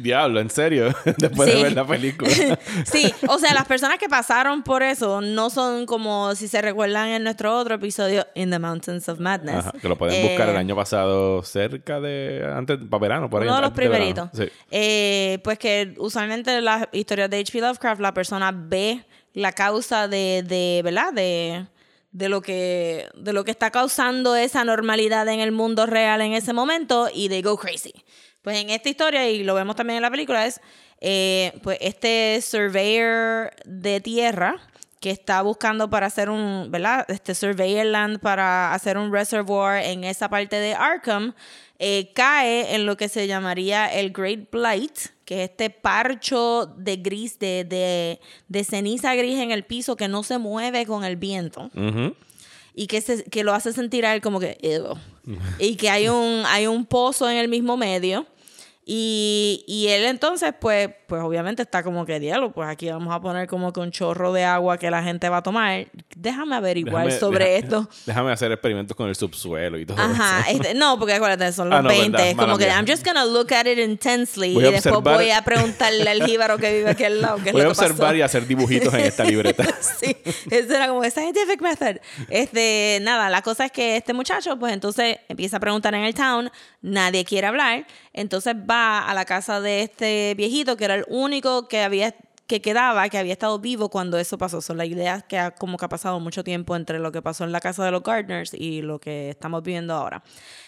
[0.00, 0.94] Diablo, en serio.
[1.18, 1.56] Después Sí.
[1.56, 2.30] de ver la película.
[2.84, 7.08] sí, o sea, las personas que pasaron por eso no son como si se recuerdan
[7.08, 9.56] en nuestro otro episodio, In the Mountains of Madness.
[9.66, 12.44] Ajá, que lo pueden buscar Eh, el año pasado cerca de...
[12.54, 13.48] Antes, para verano, por ahí.
[13.48, 14.28] Uno de los primeritos.
[14.32, 14.44] Sí.
[14.70, 17.60] Eh, pues que usualmente en las historias de H.P.
[17.60, 19.04] Lovecraft la persona ve
[19.34, 21.12] la causa de, de ¿verdad?
[21.12, 21.66] De,
[22.12, 26.34] de lo que de lo que está causando esa normalidad en el mundo real en
[26.34, 27.92] ese momento y they go crazy.
[28.42, 30.60] Pues en esta historia, y lo vemos también en la película, es
[31.00, 34.56] eh, pues este surveyor de tierra
[35.00, 37.04] que está buscando para hacer un, ¿verdad?
[37.08, 41.34] Este surveyor land para hacer un reservoir en esa parte de Arkham,
[41.84, 46.94] eh, cae en lo que se llamaría el Great Blight, que es este parcho de
[46.94, 51.16] gris, de, de, de ceniza gris en el piso que no se mueve con el
[51.16, 51.72] viento.
[52.76, 54.94] Y que, se, que lo hace sentir a él como que "Ew".
[55.58, 58.26] y que hay un hay un pozo en el mismo medio.
[58.86, 63.20] Y, y él entonces pues pues obviamente está como que diablo pues aquí vamos a
[63.20, 67.04] poner como que un chorro de agua que la gente va a tomar déjame averiguar
[67.06, 70.56] Déjame- sobre deja- esto Déjame hacer experimentos con el subsuelo y todo Ajá, eso.
[70.62, 72.10] este, no, porque acuérdate, son los Ah, no, 20.
[72.12, 72.76] verdad, es como que mía.
[72.78, 76.22] I'm just gonna look at it intensely Voy y después observar- voy a preguntarle al
[76.24, 77.36] jíbaro que vive aquí al lado.
[77.42, 77.90] ¿qué es Voy a lo que pasó?
[77.90, 79.64] observar y hacer dibujitos en esta libreta.
[80.00, 80.16] sí,
[80.50, 81.96] eso era como scientific method.
[82.30, 86.14] Este, nada, la cosa es que este muchacho, pues entonces empieza a preguntar en el
[86.14, 91.01] town, nadie quiere hablar, entonces va a la casa de este viejito que era el
[91.08, 92.14] único que había
[92.46, 94.60] que quedaba, que había estado vivo cuando eso pasó.
[94.60, 97.22] Son la idea es que ha, como que ha pasado mucho tiempo entre lo que
[97.22, 100.22] pasó en la casa de los Gardners y lo que estamos viviendo ahora.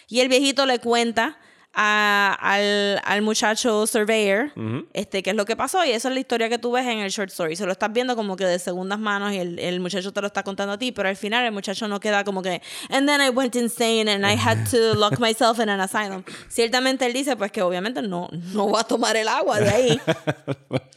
[0.07, 1.37] Y el viejito le cuenta
[1.75, 4.51] a- al, al muchacho surveyor
[4.93, 6.99] este qué es lo que pasó y esa es la historia que tú ves en
[6.99, 7.55] el short story.
[7.55, 10.27] Se lo estás viendo como que de segundas manos y el, el muchacho te lo
[10.27, 13.21] está contando a ti pero al final el muchacho no queda como que and then
[13.21, 17.35] I went insane and I had to lock myself in an asylum ciertamente él dice
[17.35, 19.99] pues que obviamente no no va a tomar el agua de ahí.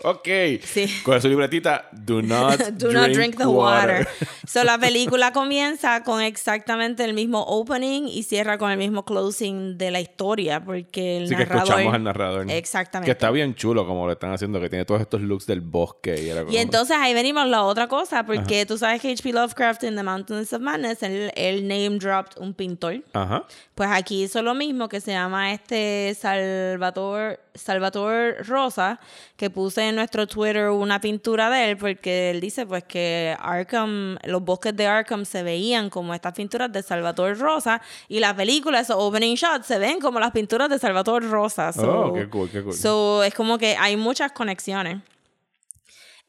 [0.05, 0.29] Ok.
[0.65, 0.87] Sí.
[1.03, 4.07] Con su libretita, do not, Do not drink the water.
[4.47, 9.77] So, la película comienza con exactamente el mismo opening y cierra con el mismo closing
[9.77, 11.63] de la historia, porque el Sí que narrador...
[11.65, 12.51] escuchamos al narrador.
[12.51, 13.07] Exactamente.
[13.07, 16.21] Que está bien chulo como lo están haciendo, que tiene todos estos looks del bosque.
[16.23, 19.33] Y, era como- Y entonces ahí venimos la otra cosa, porque tú sabes que H.P.
[19.33, 23.03] Lovecraft en The Mountains of Madness, él, él name dropped un pintor.
[23.15, 23.45] Ajá.
[23.75, 29.01] Pues aquí hizo lo mismo, que se llama este Salvador, Salvador Rosa,
[29.37, 34.19] que puse en nuestro Twitter una pintura de él, porque él dice pues que Arkham,
[34.25, 38.81] los bosques de Arkham se veían como estas pinturas de Salvatore Rosa y la película,
[38.81, 41.73] esos opening shots, se ven como las pinturas de Salvatore Rosa.
[41.73, 42.73] So, Oh, qué cool, qué cool.
[42.73, 44.99] so, es como que hay muchas conexiones.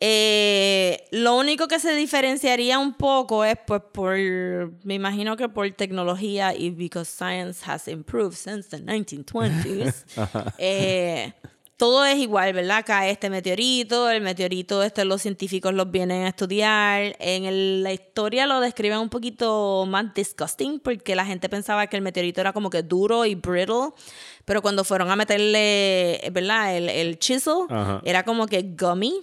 [0.01, 4.15] Eh, lo único que se diferenciaría un poco es pues por,
[4.85, 10.05] me imagino que por tecnología y because science has improved since the 1920s.
[10.57, 11.33] eh,
[11.79, 12.83] todo es igual, ¿verdad?
[12.85, 17.15] Cae este meteorito, el meteorito este los científicos los vienen a estudiar.
[17.19, 21.95] En el- la historia lo describen un poquito más disgusting porque la gente pensaba que
[21.95, 23.91] el meteorito era como que duro y brittle,
[24.43, 26.75] pero cuando fueron a meterle, ¿verdad?
[26.75, 28.01] El, el chisel, Ajá.
[28.03, 29.13] era como que gummy.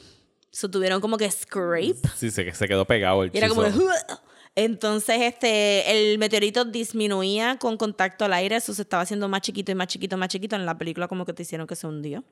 [0.50, 1.96] So, tuvieron como que scrape.
[2.16, 3.70] Sí, se, se quedó pegado el Y era como que.
[4.58, 9.70] Entonces, este, el meteorito disminuía con contacto al aire, eso se estaba haciendo más chiquito
[9.70, 10.56] y más chiquito, más chiquito.
[10.56, 12.24] En la película como que te hicieron que se hundió.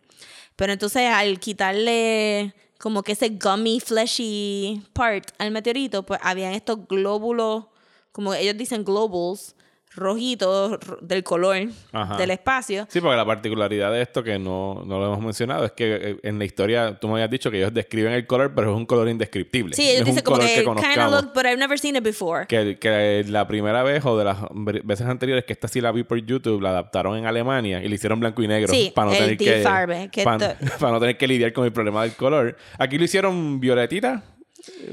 [0.57, 6.89] Pero entonces, al quitarle como que ese gummy, fleshy part al meteorito, pues habían estos
[6.89, 7.67] glóbulos,
[8.11, 9.55] como ellos dicen globals,
[9.95, 12.17] rojitos ro- del color Ajá.
[12.17, 12.87] del espacio.
[12.89, 16.17] Sí, porque la particularidad de esto que no, no lo hemos mencionado es que eh,
[16.23, 18.87] en la historia tú me habías dicho que ellos describen el color, pero es un
[18.87, 19.75] color indescriptible.
[19.75, 22.47] Sí, ellos dicen como color que, kind of look, but I've never seen it before.
[22.47, 24.39] Que, que la primera vez o de las
[24.85, 27.95] veces anteriores que esta sí la vi por YouTube, la adaptaron en Alemania y le
[27.95, 28.73] hicieron blanco y negro.
[28.73, 31.73] Sí, para no tener que, Farbe, que para, para no tener que lidiar con el
[31.73, 32.57] problema del color.
[32.79, 34.23] Aquí lo hicieron violetita,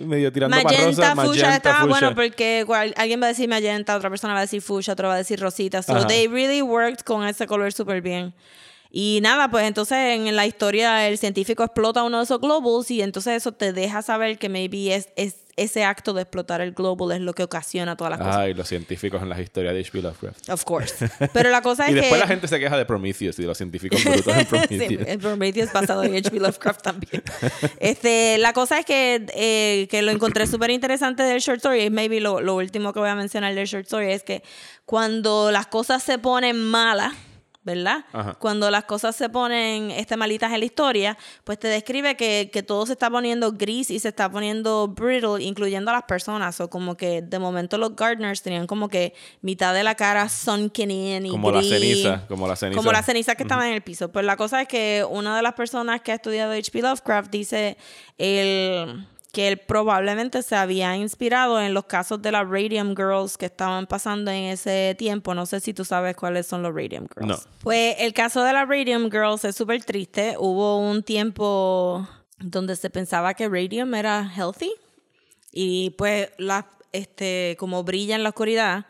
[0.05, 1.25] medio tirando para Magenta, rosa.
[1.25, 1.99] fuchsia estaba fuchsia.
[1.99, 5.07] bueno porque cual- alguien va a decir magenta, otra persona va a decir fuchsia, otro
[5.07, 5.81] va a decir rosita.
[5.83, 6.07] So Ajá.
[6.07, 8.33] they really worked con ese color súper bien.
[8.93, 13.01] Y nada, pues entonces en la historia el científico explota uno de esos globals y
[13.01, 17.11] entonces eso te deja saber que maybe es, es ese acto de explotar el global
[17.11, 18.37] es lo que ocasiona todas las cosas.
[18.37, 20.01] Ay, los científicos en las historias de H.P.
[20.01, 20.49] Lovecraft.
[20.49, 21.09] Of course.
[21.33, 22.19] Pero la cosa es y después que...
[22.19, 25.07] la gente se queja de Prometheus y de los científicos brutos en Sí, Prometheus.
[25.07, 26.39] el Prometheus basado en H.P.
[26.39, 27.23] Lovecraft también.
[27.79, 31.81] Este, la cosa es que, eh, que lo encontré súper interesante del short story.
[31.81, 34.43] Es maybe lo, lo último que voy a mencionar del short story es que
[34.85, 37.13] cuando las cosas se ponen malas,
[37.63, 38.05] ¿verdad?
[38.11, 38.33] Ajá.
[38.35, 42.63] Cuando las cosas se ponen este, malitas en la historia, pues te describe que, que
[42.63, 46.59] todo se está poniendo gris y se está poniendo brittle, incluyendo a las personas.
[46.59, 50.91] O como que de momento los gardeners tenían como que mitad de la cara sunken
[50.91, 52.77] in y Como la ceniza, como la ceniza.
[52.77, 54.11] Como la ceniza que estaba en el piso.
[54.11, 56.81] Pues la cosa es que una de las personas que ha estudiado H.P.
[56.81, 57.77] Lovecraft dice
[58.17, 63.45] el, que él probablemente se había inspirado en los casos de las Radium Girls que
[63.45, 65.33] estaban pasando en ese tiempo.
[65.33, 67.27] No sé si tú sabes cuáles son los Radium Girls.
[67.27, 67.37] No.
[67.63, 70.35] Pues el caso de las Radium Girls es súper triste.
[70.37, 72.07] Hubo un tiempo
[72.39, 74.73] donde se pensaba que Radium era healthy
[75.51, 78.85] y pues las este como brilla en la oscuridad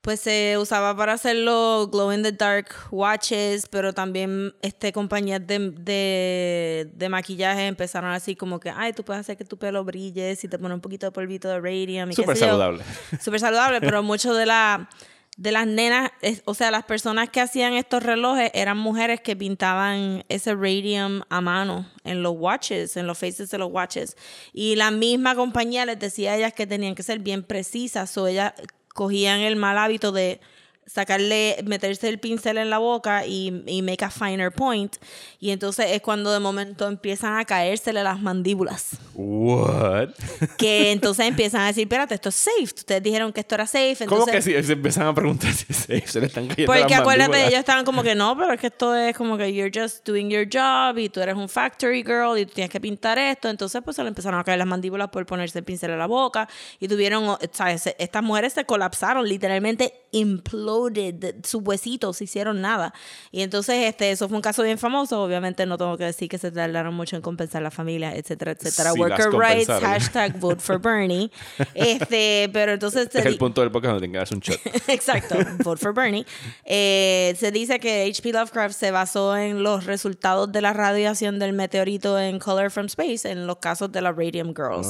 [0.00, 5.46] pues se usaba para hacer los glow in the dark watches, pero también este compañías
[5.46, 9.84] de, de, de maquillaje empezaron así como que, ay, tú puedes hacer que tu pelo
[9.84, 12.12] brille si te pones un poquito de polvito de radium.
[12.12, 12.50] Súper sé yo".
[12.52, 12.84] saludable.
[13.20, 14.88] Súper saludable, pero mucho de la
[15.36, 19.36] de las nenas, es- o sea, las personas que hacían estos relojes eran mujeres que
[19.36, 24.16] pintaban ese radium a mano en los watches, en los faces de los watches.
[24.52, 28.26] Y la misma compañía les decía a ellas que tenían que ser bien precisas, o
[28.26, 28.52] ellas
[28.98, 30.40] cogían el mal hábito de
[30.88, 34.96] sacarle, meterse el pincel en la boca y, y make a finer point.
[35.38, 38.96] Y entonces es cuando de momento empiezan a caérsele las mandíbulas.
[39.14, 40.08] What?
[40.56, 42.62] Que entonces empiezan a decir, espérate, esto es safe.
[42.64, 43.96] Ustedes dijeron que esto era safe.
[44.06, 46.04] ¿Cómo entonces- que si se empiezan a preguntar si es safe?
[46.06, 47.48] Se le están cayendo porque las acuérdate, mandíbulas?
[47.50, 50.30] ellos estaban como que no, pero es que esto es como que you're just doing
[50.30, 53.48] your job y tú eres un factory girl y tú tienes que pintar esto.
[53.48, 56.06] Entonces, pues se le empezaron a caer las mandíbulas por ponerse el pincel en la
[56.06, 56.48] boca
[56.80, 57.94] y tuvieron, o- ¿sabes?
[57.98, 61.36] Estas mujeres se colapsaron, literalmente imploded.
[61.44, 62.94] Sus huesitos se hicieron nada.
[63.30, 65.22] Y entonces, este, eso fue un caso bien famoso.
[65.22, 68.92] Obviamente, no tengo que decir que se tardaron mucho en compensar la familia, etcétera, etcétera.
[68.92, 71.30] Sí, Worker rights, hashtag vote for Bernie.
[71.74, 73.08] Este, pero entonces.
[73.12, 74.58] Es el punto del podcast donde darse un shot.
[74.88, 76.24] Exacto, vote for Bernie.
[76.64, 78.32] Eh, se dice que H.P.
[78.32, 83.30] Lovecraft se basó en los resultados de la radiación del meteorito en Color from Space,
[83.30, 84.88] en los casos de las Radium Girls,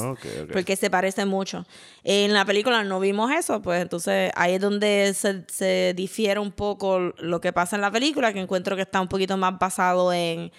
[0.51, 1.65] porque se parece mucho.
[2.03, 6.51] En la película no vimos eso, pues entonces ahí es donde se, se difiere un
[6.51, 10.13] poco lo que pasa en la película, que encuentro que está un poquito más basado
[10.13, 10.51] en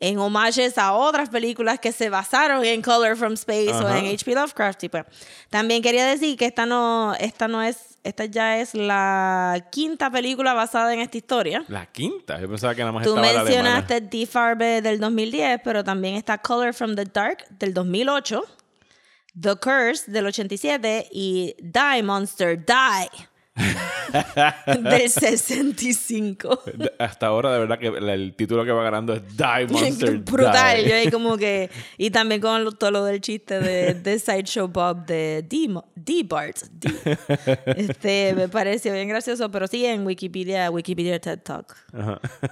[0.00, 4.34] en homages a otras películas que se basaron en Color from Space o en H.P.
[4.34, 4.84] Lovecraft.
[4.84, 5.04] Y pues,
[5.48, 10.52] también quería decir que esta no, esta no es, esta ya es la quinta película
[10.52, 11.64] basada en esta historia.
[11.68, 12.40] La quinta.
[12.40, 16.74] Yo pensaba que nada más Tú estaba mencionaste Farbe del 2010, pero también está Color
[16.74, 18.44] from the Dark del 2008,
[19.40, 23.28] The Curse del 87 y Die Monster Die
[24.66, 26.62] del 65.
[26.74, 30.82] De- Hasta ahora, de verdad, que el, título que va ganando es Die Monster Brutal.
[30.82, 30.88] Die.
[30.90, 31.70] Yo ahí como que.
[31.98, 36.56] Y también con lo- todo lo del chiste de, de Sideshow Bob de D- D-Bart.
[37.76, 41.74] Este, me pareció bien gracioso, pero sí en Wikipedia, Wikipedia TED Talk.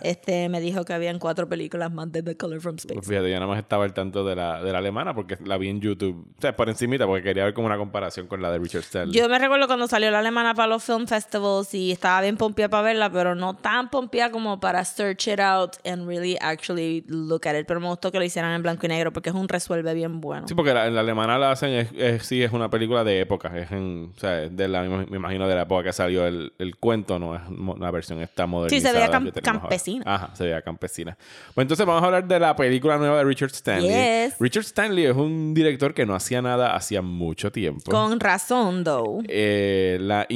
[0.02, 2.94] Este, me dijo que habían cuatro películas más de The Color from Space.
[2.94, 5.58] Pues fíjate, yo nada más estaba al tanto de la, de la alemana porque la
[5.58, 6.26] vi en YouTube.
[6.38, 9.12] O sea, por encimita, porque quería ver como una comparación con la de Richard Stanley.
[9.18, 12.68] Yo me recuerdo cuando salió la alemana para los film festivals y estaba bien pompeada
[12.68, 17.46] para verla, pero no tan pompeada como para search it out and really actually look
[17.48, 17.66] at it.
[17.66, 20.20] Pero me gustó que lo hicieran en blanco y negro porque es un resuelve bien
[20.20, 20.46] bueno.
[20.48, 23.20] Sí, porque la, en la alemana la hacen, es, es- sí, es una película de
[23.20, 23.57] época.
[23.59, 26.76] Es en, o sea, de la, me imagino de la época que salió el, el
[26.76, 28.94] cuento, no es una versión esta modernizada.
[28.94, 29.61] veía cam- tenemos ahora.
[29.61, 30.05] campesina.
[30.07, 31.16] Ajá, se veía campesina.
[31.55, 33.88] Pues entonces vamos a hablar de la película nueva de Richard Stanley.
[33.88, 34.37] Yes.
[34.38, 37.90] Richard Stanley es un director que no hacía nada hacía mucho tiempo.
[37.90, 39.22] Con razón, though.
[39.28, 40.26] Eh, la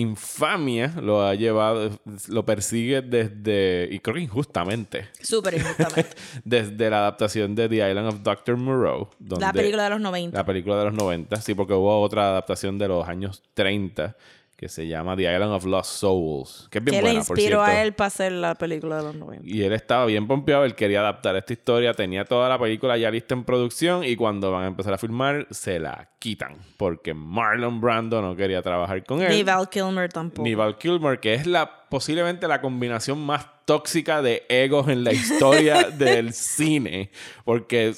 [0.47, 1.91] infamia lo ha llevado,
[2.29, 6.09] lo persigue desde, y creo que injustamente, Súper injustamente.
[6.45, 8.57] desde la adaptación de The Island of Dr.
[8.57, 9.09] Moreau.
[9.19, 10.37] la película de los 90.
[10.37, 14.17] la película de los 90, sí, porque hubo otra adaptación de los años 30
[14.57, 17.63] que se llama The Island of Lost Souls, que es bien que le buena, inspiró
[17.63, 19.47] a él para hacer la película de los 90.
[19.47, 23.11] Y él estaba bien pompeado, él quería adaptar esta historia, tenía toda la película ya
[23.11, 27.81] lista en producción y cuando van a empezar a filmar se la quitan porque Marlon
[27.81, 29.29] Brando no quería trabajar con él.
[29.31, 30.43] Ni Val Kilmer tampoco.
[30.43, 35.13] Ni Val Kilmer, que es la posiblemente la combinación más tóxica de egos en la
[35.13, 37.11] historia del cine.
[37.45, 37.95] Porque,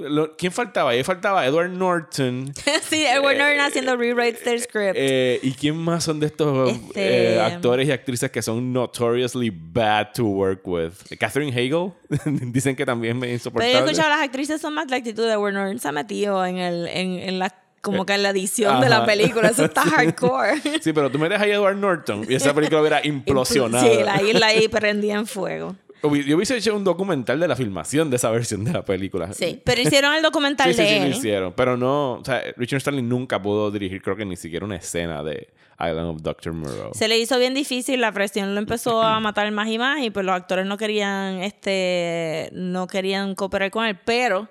[0.00, 0.90] lo- ¿quién faltaba?
[0.90, 2.52] Ahí faltaba Edward Norton.
[2.82, 4.94] sí, Edward Norton haciendo rewrites del script.
[4.96, 9.50] Eh, ¿Y quién más son de estos Este- eh, actores y actrices que son notoriously
[9.50, 10.92] bad to work with?
[11.18, 11.92] Catherine Hagel.
[12.52, 13.78] Dicen que también me Pero yo he insoportable.
[13.78, 15.78] escuchado las actrices son más la actitud de Edward Norton.
[15.78, 17.54] Se ha metido en, el, en, en la
[17.90, 19.48] como que en la edición de la película.
[19.48, 20.60] Eso está hardcore.
[20.80, 23.86] Sí, pero tú metes ahí a Edward Norton y esa película hubiera implosionado.
[23.86, 25.74] Sí, la isla ahí prendía en fuego.
[26.02, 29.32] Yo hubiese hecho un documental de la filmación de esa versión de la película.
[29.32, 31.10] Sí, pero hicieron el documental Sí, sí, de sí, lo él.
[31.12, 31.52] hicieron.
[31.54, 35.24] Pero no, o sea, Richard Stanley nunca pudo dirigir, creo que ni siquiera una escena
[35.24, 35.48] de
[35.80, 36.52] Island of Dr.
[36.52, 36.90] Moreau.
[36.94, 40.10] Se le hizo bien difícil, la presión lo empezó a matar más y más y
[40.10, 44.48] pues los actores no querían este no querían cooperar con él, pero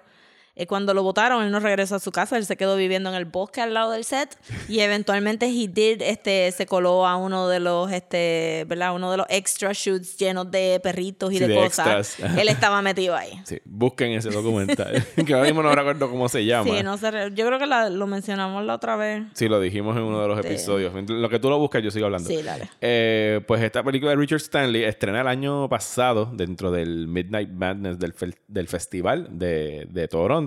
[0.57, 3.15] eh, cuando lo votaron él no regresó a su casa, él se quedó viviendo en
[3.15, 7.47] el bosque al lado del set y eventualmente he did este se coló a uno
[7.47, 8.93] de los este, ¿verdad?
[8.95, 11.87] Uno de los extra shoots llenos de perritos y Sí, de, de cosas.
[12.19, 12.37] extras.
[12.37, 13.31] Él estaba metido ahí.
[13.45, 15.05] Sí, busquen ese documental.
[15.25, 16.69] que ahora mismo no recuerdo cómo se llama.
[16.75, 19.23] Sí, no sé, yo creo que la- lo mencionamos la otra vez.
[19.33, 20.93] Sí, lo dijimos en uno de los Este- episodios.
[21.09, 22.27] Lo que tú lo buscas, yo sigo hablando.
[22.27, 22.69] Sí, dale.
[22.81, 27.99] Eh, pues esta película de Richard Stanley estrena el año pasado dentro del Midnight Madness
[27.99, 30.46] del, fel- del festival de, de Toronto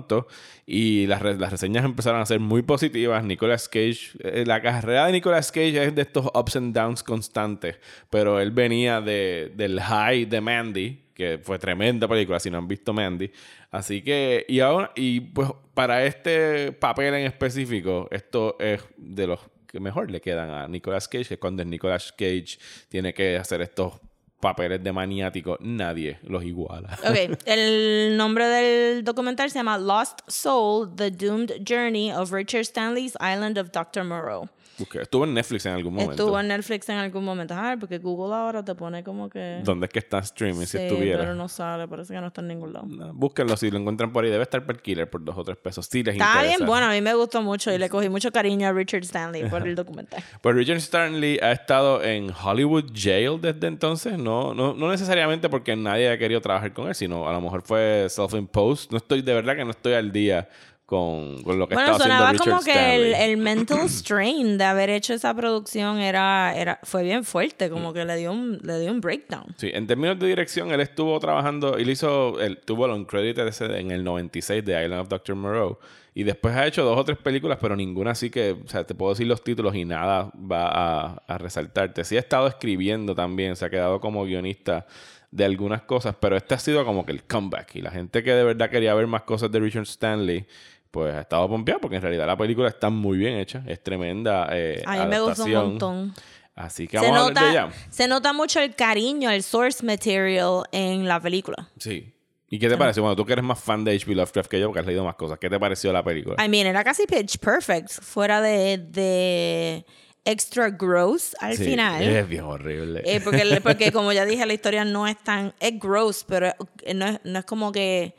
[0.65, 3.23] y las, las reseñas empezaron a ser muy positivas.
[3.23, 7.77] Nicolas Cage, eh, la carrera de Nicolas Cage es de estos ups and downs constantes,
[8.09, 12.67] pero él venía de, del high de Mandy, que fue tremenda película si no han
[12.67, 13.31] visto Mandy.
[13.69, 19.39] Así que, y ahora, y pues para este papel en específico, esto es de los
[19.67, 22.57] que mejor le quedan a Nicolas Cage, que cuando Nicolas Cage
[22.89, 23.93] tiene que hacer estos
[24.41, 26.97] papeles de maniático, nadie los iguala.
[27.07, 33.15] Ok, el nombre del documental se llama Lost Soul, The Doomed Journey of Richard Stanley's
[33.21, 34.03] Island of Dr.
[34.03, 34.49] Moreau.
[34.81, 35.01] Busqué.
[35.01, 36.11] Estuvo en Netflix en algún momento.
[36.13, 37.53] Estuvo en Netflix en algún momento.
[37.57, 39.61] Ah, porque Google ahora te pone como que...
[39.63, 41.19] ¿Dónde es que está streaming Sí, si estuviera?
[41.19, 42.85] pero no sale, parece que no está en ningún lado.
[42.87, 44.29] No, Búsquenlo si lo encuentran por ahí.
[44.31, 45.85] Debe estar per killer por dos o tres pesos.
[45.89, 46.57] Sí les Está interesa.
[46.57, 49.49] bien bueno, a mí me gustó mucho y le cogí mucho cariño a Richard Stanley
[49.49, 50.23] por el documental.
[50.41, 54.17] Pues Richard Stanley ha estado en Hollywood Jail desde entonces.
[54.17, 57.61] No, no, no necesariamente porque nadie ha querido trabajar con él, sino a lo mejor
[57.61, 58.89] fue self-imposed.
[58.91, 60.49] No estoy, de verdad que no estoy al día
[60.91, 64.57] con, con lo que Bueno, estaba haciendo sonaba Richard como que el, el mental strain
[64.57, 68.59] de haber hecho esa producción era, era fue bien fuerte, como que le dio un,
[68.61, 69.55] le dio un breakdown.
[69.55, 73.91] Sí, en términos de dirección, él estuvo trabajando, él hizo, él tuvo el on-credit en
[73.91, 75.33] el 96 de Island of Dr.
[75.33, 75.79] Moreau.
[76.13, 78.93] Y después ha hecho dos o tres películas, pero ninguna así que, o sea, te
[78.93, 82.03] puedo decir los títulos y nada va a, a resaltarte.
[82.03, 84.85] Sí ha estado escribiendo también, se ha quedado como guionista
[85.31, 87.75] de algunas cosas, pero este ha sido como que el comeback.
[87.75, 90.45] Y la gente que de verdad quería ver más cosas de Richard Stanley,
[90.91, 94.49] pues ha estado pompeado, porque en realidad la película está muy bien hecha, es tremenda.
[94.51, 96.13] eh, A mí me gustó un montón.
[96.53, 97.73] Así que Se vamos a hablar de nota, ella.
[97.89, 101.69] se nota mucho el cariño, el source material en la película.
[101.79, 102.13] Sí.
[102.49, 103.01] ¿Y qué te pareció?
[103.01, 104.13] Bueno, tú que eres más fan de H.P.
[104.13, 105.39] Lovecraft que yo, porque has leído más cosas.
[105.39, 106.35] ¿Qué te pareció la película?
[106.45, 109.85] I mean, era casi pitch perfect, fuera de, de
[110.25, 112.03] extra gross al Sí, final.
[112.03, 113.01] Es bien horrible.
[113.05, 115.53] Eh, porque, porque como ya dije, la historia no es tan...
[115.61, 116.53] Es gross, pero
[116.93, 118.13] no es, no es como que...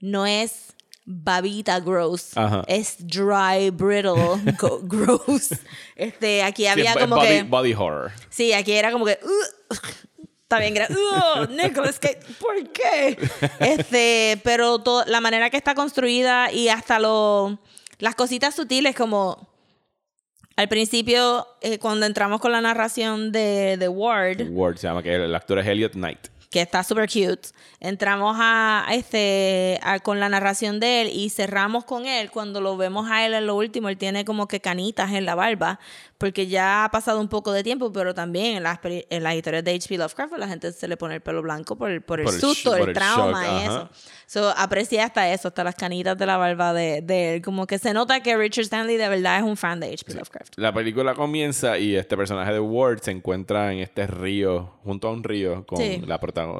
[0.00, 0.74] No es
[1.10, 2.36] babita gross.
[2.36, 2.62] Ajá.
[2.68, 4.42] Es dry, brittle,
[4.82, 5.50] gross.
[5.96, 7.42] Este, aquí había como body, que...
[7.44, 8.12] body horror.
[8.28, 9.18] Sí, aquí era como que.
[9.22, 9.78] "Ugh".
[10.42, 13.18] Está bien, gra- "Ugh, Nicolas Cage, ¿por qué?
[13.60, 17.58] Este, pero to- la manera que está construida y hasta lo,
[17.98, 19.48] las cositas sutiles, como
[20.56, 25.14] al principio, eh, cuando entramos con la narración de, de Ward, Ward se llama, que
[25.14, 26.28] el actor es Elliot Knight.
[26.50, 27.48] Que está super cute.
[27.80, 32.30] Entramos a este a- con la narración de él y cerramos con él.
[32.30, 35.34] Cuando lo vemos a él en lo último, él tiene como que canitas en la
[35.34, 35.78] barba,
[36.18, 39.62] porque ya ha pasado un poco de tiempo, pero también en las, en las historias
[39.64, 39.98] de H.P.
[39.98, 42.34] Lovecraft a la gente se le pone el pelo blanco por el, por el Por
[42.34, 43.64] el susto, el, por el trauma shock, y ajá.
[43.64, 43.88] eso.
[44.26, 47.42] So, aprecié hasta eso, hasta las canitas de la barba de, de él.
[47.42, 50.14] Como que se nota que Richard Stanley de verdad es un fan de H.P.
[50.14, 50.54] Lovecraft.
[50.58, 55.12] La película comienza y este personaje de Ward se encuentra en este río, junto a
[55.12, 56.02] un río, con Sí.
[56.04, 56.18] la,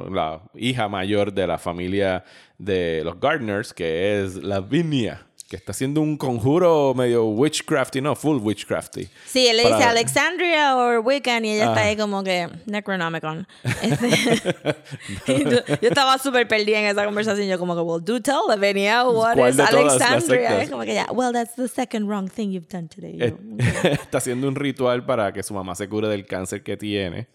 [0.09, 2.23] la hija mayor de la familia
[2.57, 8.37] de los Gardners, que es Lavinia, que está haciendo un conjuro medio witchcrafty, no, full
[8.37, 9.09] witchcrafty.
[9.25, 11.85] Sí, él le Para- dice Alexandria o Wiccan y ella está Ah.
[11.85, 13.47] ahí como que Necronomicon.
[13.81, 14.09] Este,
[15.43, 15.49] yo,
[15.81, 17.47] yo estaba súper perdida en esa conversación.
[17.47, 20.61] Yo como que, well, do tell Lavinia what ¿Cuál is Alexandria.
[20.61, 23.17] Es como que ya, well, that's the second wrong thing you've done today.
[23.17, 23.35] Yo,
[23.83, 27.27] está haciendo un ritual para que su mamá se cure del cáncer que tiene.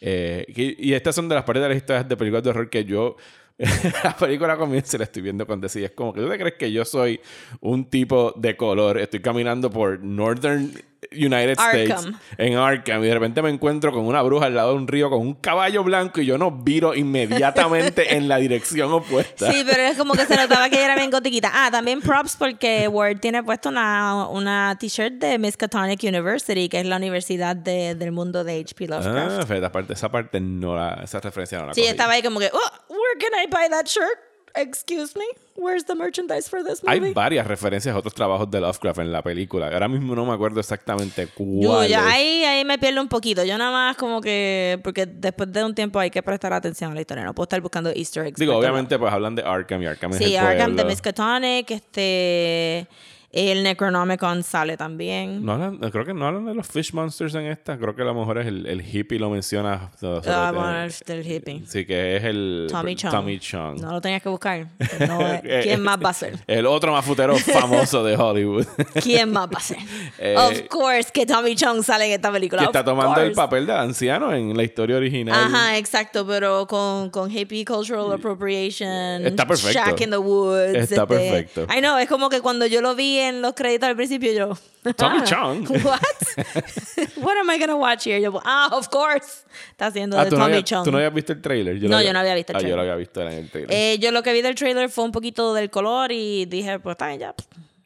[0.00, 2.68] Eh, y, y estas son de las partes de las historias de películas de horror
[2.68, 3.16] que yo.
[4.04, 5.84] la película comienza y la estoy viendo con decir.
[5.84, 7.20] Es como que tú te crees que yo soy
[7.60, 8.98] un tipo de color.
[8.98, 10.72] Estoy caminando por Northern
[11.10, 12.18] United States Arkham.
[12.38, 15.10] en Arkham y de repente me encuentro con una bruja al lado de un río
[15.10, 19.50] con un caballo blanco y yo no viro inmediatamente en la dirección opuesta.
[19.50, 21.50] Sí, pero es como que se notaba que ella era bien gotiquita.
[21.52, 26.86] Ah, también props porque Ward tiene puesto una, una t-shirt de Miskatonic University, que es
[26.86, 28.86] la universidad de- del mundo de H.P.
[28.88, 29.40] Lovecraft.
[29.40, 31.90] Ah, fíjate, aparte, esa parte no la, esa referencia no la sí, cogí.
[31.90, 34.18] estaba ahí como que, oh, where can I buy that shirt?
[34.54, 35.24] Excuse me,
[35.56, 37.06] where's the merchandise for this movie?
[37.06, 39.68] Hay varias referencias a otros trabajos de Lovecraft en la película.
[39.68, 41.88] Ahora mismo no me acuerdo exactamente Yo, cuál.
[41.88, 43.44] ya ahí, ahí me pierdo un poquito.
[43.44, 46.94] Yo nada más como que, porque después de un tiempo hay que prestar atención a
[46.94, 47.24] la historia.
[47.24, 48.38] No puedo estar buscando easter eggs.
[48.38, 50.90] Digo, todo obviamente, pues hablan de Arkham y Arkham es Sí, el Arkham de pueblo.
[50.90, 52.86] Miskatonic, este,
[53.32, 55.42] el Necronomicon sale también.
[55.44, 57.78] No hablan, creo que no hablan de los Fish Monsters en esta.
[57.78, 59.90] Creo que a lo mejor es el, el hippie lo menciona.
[60.26, 61.62] Ah, bueno, el del hippie.
[61.66, 63.10] Sí, que es el Tommy Chong.
[63.10, 63.80] Tommy Chong.
[63.80, 64.66] No lo tenías que buscar.
[65.08, 65.18] No,
[65.62, 66.38] ¿Quién más va a ser?
[66.46, 68.66] El otro mafutero famoso de Hollywood.
[69.02, 69.78] ¿Quién más va a ser?
[70.18, 72.62] Eh, of course que Tommy Chong sale en esta película.
[72.62, 75.34] que está tomando el papel del anciano en la historia original.
[75.34, 79.26] Ajá, exacto, pero con, con hippie cultural appropriation.
[79.26, 79.72] Está perfecto.
[79.72, 80.74] Shack in the woods.
[80.74, 81.66] este, Está perfecto.
[81.74, 84.92] I know, es como que cuando yo lo vi en los créditos al principio, yo.
[84.94, 85.68] Tommy ah, Chong.
[85.84, 86.00] What?
[87.16, 88.20] What am I gonna watch here?
[88.20, 89.44] Yo, ah, of course.
[89.70, 90.84] Está haciendo Ah, de ¿tú, no Tommy habías, Chong.
[90.84, 91.80] tú no habías visto el trailer?
[91.82, 92.80] No, lo yo no había visto el Ah, yo lo trailer.
[92.92, 93.70] había visto en el trailer.
[93.72, 96.94] Eh, yo lo que vi del trailer fue un poquito del color y dije, pues
[96.94, 97.34] está bien, ya.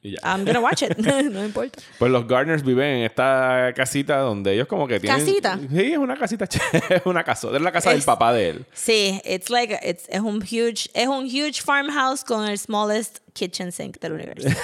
[0.03, 0.19] Y ya.
[0.23, 0.97] I'm gonna watch it.
[0.99, 1.81] no importa.
[1.99, 5.19] Pues los Garners viven en esta casita donde ellos como que tienen...
[5.19, 5.59] ¿Casita?
[5.71, 6.45] Sí, es una casita.
[6.89, 7.49] es una casa.
[7.55, 8.67] Es la casa del Es- papá de él.
[8.73, 13.71] Sí, it's like it's, es un huge es un huge farmhouse con el smallest kitchen
[13.71, 14.49] sink del universo.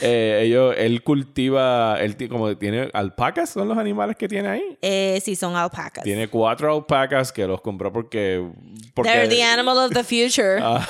[0.00, 1.98] Eh, ellos, él cultiva...
[2.00, 4.78] Él como tiene alpacas, son los animales que tiene ahí.
[4.82, 6.04] eh, sí, son alpacas.
[6.04, 8.46] Tiene cuatro alpacas que los compró porque...
[8.92, 10.60] porque They're the animal of the future.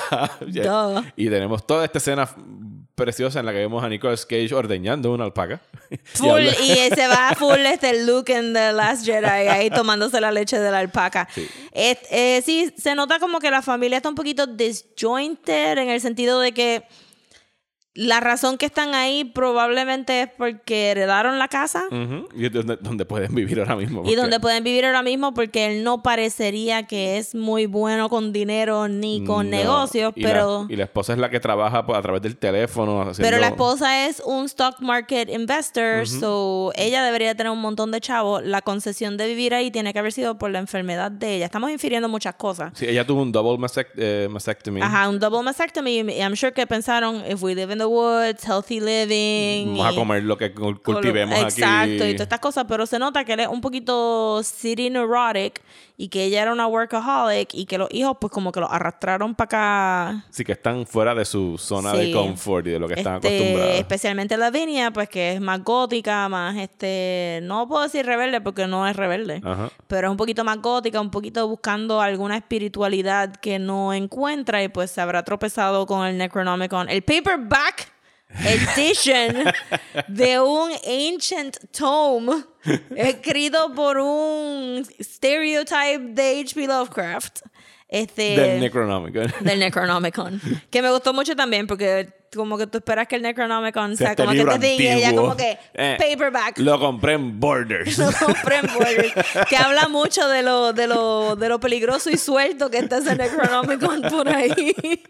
[0.51, 0.63] Yeah.
[0.63, 1.03] Duh.
[1.15, 2.29] Y tenemos toda esta escena
[2.95, 5.61] preciosa en la que vemos a Nicolas Cage ordeñando una alpaca.
[6.13, 10.31] Y Full, y se va full este look en The Last Jedi ahí tomándose la
[10.31, 11.27] leche de la alpaca.
[11.71, 16.01] Es- eh, sí, se nota como que la familia está un poquito disjointed en el
[16.01, 16.83] sentido de que
[17.97, 21.85] la razón que están ahí probablemente es porque heredaron la casa.
[22.35, 24.01] Y donde, donde pueden vivir ahora mismo.
[24.01, 28.09] Y porque- donde pueden vivir ahora mismo porque él no parecería que es muy bueno
[28.09, 29.55] con dinero ni con No.
[29.57, 30.65] negocios, Y la- pero...
[30.69, 33.01] y la esposa es la que trabaja a través del teléfono.
[33.01, 37.91] haciendo- Pero la esposa es un stock market investor, so ella debería tener un montón
[37.91, 38.43] de chavos.
[38.43, 41.45] La concesión de vivir ahí tiene que haber sido por la enfermedad de ella.
[41.45, 42.73] Estamos infiriendo muchas cosas.
[42.75, 44.81] Sí, ella tuvo un double mastect- eh, mastectomy.
[44.81, 45.99] Ajá, un double mastectomy.
[46.01, 49.67] y I'm sure que pensaron, if we live in the woods, healthy living.
[49.77, 51.93] Vamos a y- comer lo que cultivemos Exacto, aquí.
[51.93, 55.61] y todas estas cosas, pero se nota que él es un poquito city neurotic
[55.97, 59.33] y que ella era una workaholic y que los hijos pues como que los arrastraron
[59.35, 59.45] para
[60.11, 60.25] acá.
[60.29, 63.27] Sí, que están fuera de su zona de confort y de lo que están Este,
[63.35, 63.75] acostumbrados.
[63.79, 68.87] Especialmente Lavinia, pues que es más gótica, más este, no puedo decir rebelde porque no
[68.87, 69.69] es rebelde, Ajá.
[69.87, 74.67] pero es un poquito más gótica, un poquito buscando alguna espiritualidad que no encuentra y
[74.67, 77.84] pues se habrá tropezado con el Necronomicon, el paperback
[78.29, 79.45] edition
[80.07, 82.43] de un ancient tome
[82.95, 86.67] escrito por un stereotype de H.P.
[86.67, 87.41] Lovecraft.
[87.87, 89.31] Este, Del Necronomicon.
[89.41, 90.41] del Necronomicon.
[90.71, 94.23] que me gustó mucho también porque como que tú esperas que el Necronomicon sea Este
[94.23, 96.59] como que te diga ella como que Eh, paperback.
[96.59, 97.97] Lo compré en Borders.
[97.97, 99.13] Lo compré en Borders,
[99.49, 103.15] que habla mucho de lo, de, lo, de lo peligroso y suelto que está ese
[103.15, 104.53] Necronomicon por ahí.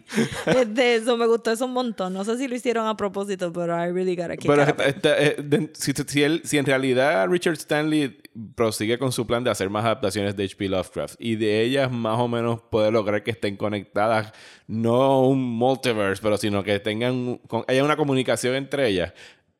[0.46, 2.12] Este, eso me gustó eso un montón.
[2.14, 4.84] No sé si lo hicieron a propósito, pero I really got a kick Pero esta-
[4.84, 8.16] esta- eh, de- si, si él- si en realidad Richard Stanley
[8.54, 10.68] prosigue con su plan de hacer más adaptaciones de H.P.
[10.68, 14.32] Lovecraft y de ellas más o menos puede lograr que estén conectadas,
[14.66, 17.15] no un multiverse, pero sino que tengan
[17.48, 19.12] con- haya una comunicación entre ellas.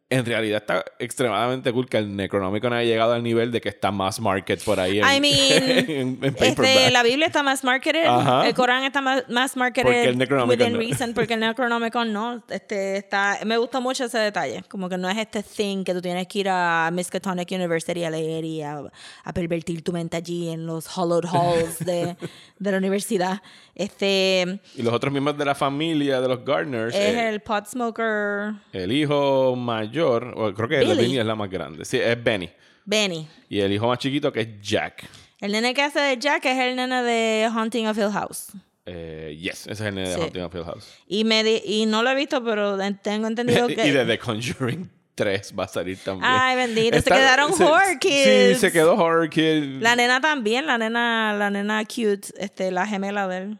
[0.08, 3.90] En realidad está extremadamente cool que el Necronomicon haya llegado al nivel de que está
[3.90, 8.04] más market por ahí en, I mean, en- en este, la Biblia está más marketed,
[8.06, 8.46] Ajá.
[8.46, 10.78] el Corán está más, más marketed Porque el Necronomicon no.
[10.78, 12.40] reason, porque el Necronomicon no.
[12.48, 16.00] Este, está, me gusta mucho ese detalle, como que no es este thing que tú
[16.00, 18.80] tienes que ir a Miskatonic University a leer y a,
[19.24, 22.16] a pervertir tu mente allí en los hollowed halls de,
[22.60, 23.42] de la universidad.
[23.74, 27.66] Este Y los otros miembros de la familia de los Gardeners, es eh, el pot
[27.66, 30.84] smoker el hijo mayor, o creo que.
[30.84, 32.50] Lavinia es la más grande, sí, es Benny.
[32.84, 33.26] Benny.
[33.48, 35.04] Y el hijo más chiquito que es Jack.
[35.40, 38.46] El nene que hace de Jack es el nene de Haunting of Hill House.
[38.86, 40.20] Eh, yes, ese es el nene de Sí.
[40.20, 40.94] Haunting of Hill House.
[41.08, 43.86] Y, me di- y no lo he visto, pero tengo entendido que...
[43.86, 46.30] y de The Conjuring 3 va a salir también.
[46.32, 48.60] Ay, bendito, se quedaron se- horror Sí, kids.
[48.60, 49.80] se quedó Horror Kid.
[49.82, 53.58] La nena también, la nena, la nena cute, este, la gemela de él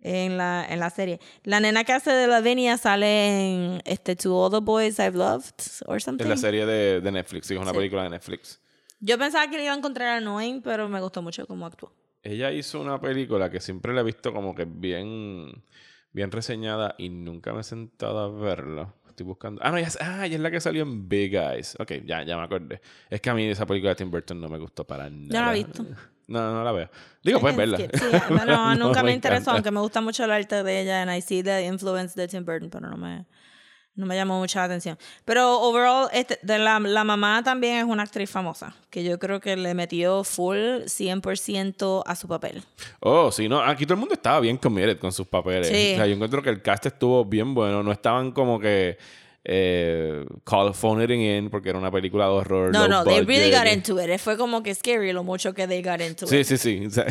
[0.00, 1.20] en la, en la serie.
[1.44, 5.54] La nena que hace de Lavinia sale en este, To All the Boys I've Loved
[5.86, 6.24] or something.
[6.24, 7.76] Es la serie de, de Netflix, sí, es una Sí.
[7.76, 8.60] película de Netflix.
[9.00, 11.92] Yo pensaba que le iba a encontrar annoying, pero me gustó mucho cómo actuó.
[12.22, 15.62] Ella hizo una película que siempre la he visto como que bien,
[16.12, 18.92] bien reseñada y nunca me he sentado a verla.
[19.08, 19.60] Estoy buscando.
[19.64, 21.76] Ah, no, ya, ah, ella es la que salió en Big Eyes.
[21.78, 22.80] Ok, ya, ya me acordé.
[23.08, 25.40] Es que a mí esa película de Tim Burton no me gustó para nada.
[25.40, 25.84] no la he visto.
[26.28, 26.90] No, no la veo.
[27.22, 27.78] Digo, puedes verla.
[27.78, 27.86] Sí,
[28.46, 31.42] No nunca me, interesó, aunque me gusta mucho el arte de ella and I see
[31.42, 33.24] the influence de Tim Burton, pero no me,
[33.94, 34.98] no me llamó mucha la atención.
[35.24, 39.40] Pero overall, este, de la, la mamá también es una actriz famosa, que yo creo
[39.40, 42.62] que le metió full 100% a su papel.
[43.00, 43.62] Oh, sí, no.
[43.62, 45.68] Aquí todo el mundo estaba bien committed con sus papeles.
[45.68, 45.92] Sí.
[45.94, 47.82] O sea, yo encuentro que el cast estuvo bien bueno.
[47.82, 48.98] No estaban como que
[49.50, 52.70] eh, call phoning in porque era una película de horror.
[52.72, 53.64] No, no, they really budget.
[53.64, 54.20] got into it.
[54.20, 56.46] Fue como que scary lo mucho que they got into Sí, it.
[56.46, 56.90] sí, sí.
[56.90, 57.06] Sea,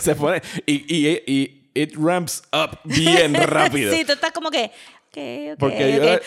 [0.00, 0.40] se pone.
[0.66, 3.92] Y, y, y it ramps up bien rápido.
[3.92, 4.70] sí, tú estás como que.
[5.12, 6.20] Okay, okay, Porque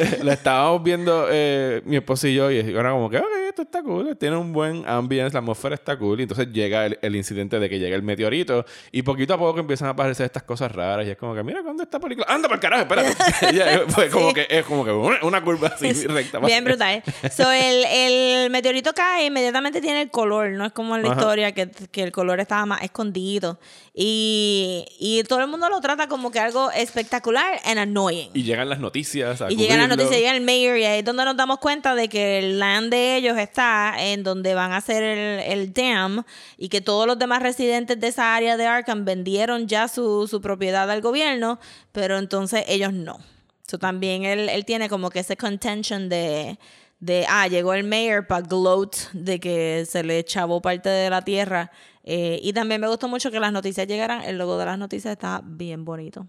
[0.00, 0.18] okay.
[0.24, 3.82] Lo estábamos viendo eh, mi esposo y yo y era como que, ok, esto está
[3.82, 6.18] cool, tiene un buen ambiente, la atmósfera está cool.
[6.20, 9.60] Y entonces llega el, el incidente de que llega el meteorito y poquito a poco
[9.60, 12.26] empiezan a aparecer estas cosas raras y es como que, mira, ¿dónde está película?
[12.28, 12.82] ¡Anda para el carajo!
[12.82, 13.16] Espérate.
[13.56, 14.34] Ya, como Sí.
[14.34, 16.38] que es como que una, una curva así recta.
[16.40, 17.02] Bien brutal.
[17.36, 21.20] So, el, el meteorito cae, inmediatamente tiene el color, no es como en la Ajá.
[21.20, 23.58] historia que, que el color estaba más escondido.
[23.92, 28.30] Y, y todo el mundo lo trata como que algo espectacular and annoying.
[28.34, 29.42] Y llegan las noticias.
[29.42, 29.96] a Y llega la cubrirlo.
[30.04, 32.90] noticia, llega el mayor y ahí es donde nos damos cuenta de que el land
[32.90, 36.24] de ellos está en donde van a hacer el, el dam
[36.56, 40.40] y que todos los demás residentes de esa área de Arkham vendieron ya su, su
[40.40, 41.58] propiedad al gobierno,
[41.92, 43.18] pero entonces ellos no.
[43.66, 46.58] So, también él, él tiene como que ese contention de,
[46.98, 51.22] de, ah, llegó el mayor para gloat de que se le chavó parte de la
[51.22, 51.70] tierra.
[52.02, 55.12] Eh, y también me gustó mucho que las noticias llegaran, el logo de las noticias
[55.12, 56.26] está bien bonito.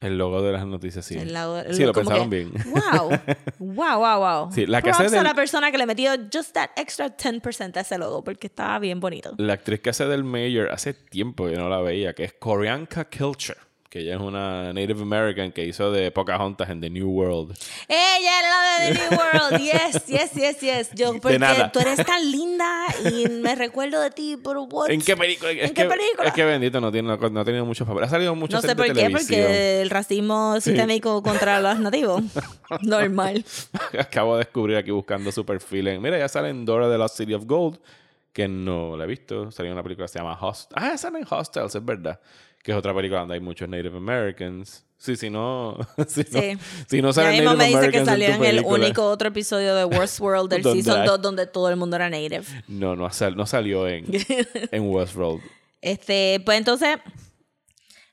[0.00, 1.16] El logo de las noticias, sí.
[1.18, 2.52] El lado- el sí, lo pensaron que, bien.
[2.66, 3.10] Wow,
[3.58, 4.52] wow, wow, wow.
[4.52, 7.16] Sí, la que Props hace a del- la persona que le metió just that extra
[7.16, 9.34] 10% a ese logo porque estaba bien bonito.
[9.38, 13.06] La actriz que hace del Mayor hace tiempo yo no la veía, que es Koreanka
[13.08, 13.56] Kilcher,
[13.88, 17.56] que ella es una Native American que hizo de Pocahontas en The New World.
[17.88, 19.58] Ella era la de The New World.
[19.68, 20.90] Yes, yes, yes, yes.
[20.94, 21.38] Yo, porque
[21.72, 24.90] tú eres tan linda y me recuerdo de ti, pero what?
[24.90, 25.50] ¿En qué película?
[25.52, 26.28] ¿En es qué que, película?
[26.28, 28.08] Es que bendito no tiene, no ha tenido muchos papeles.
[28.08, 32.22] Ha salido mucho no sé por qué, porque el racismo sistémico contra los nativos.
[32.82, 33.44] Normal.
[33.98, 35.88] Acabo de descubrir aquí buscando su perfil.
[35.88, 37.78] en- Mira, ya sale en Dora de la City of Gold,
[38.32, 39.50] que no la he visto.
[39.50, 42.20] Salió una película que se llama Host Ah, sale en Hostels, es verdad.
[42.62, 44.84] Que es otra película donde hay muchos Native Americans.
[44.96, 45.78] Sí, si no.
[46.08, 46.58] Si no, Sí.
[46.88, 49.84] si no salen Native me dice que salió tu en el único otro episodio de
[49.84, 52.42] Worst World del Season hay- 2 donde todo el mundo era native.
[52.66, 54.06] No, no, sal- no salió en,
[54.72, 55.40] en Westworld.
[55.80, 56.98] Este, pues entonces,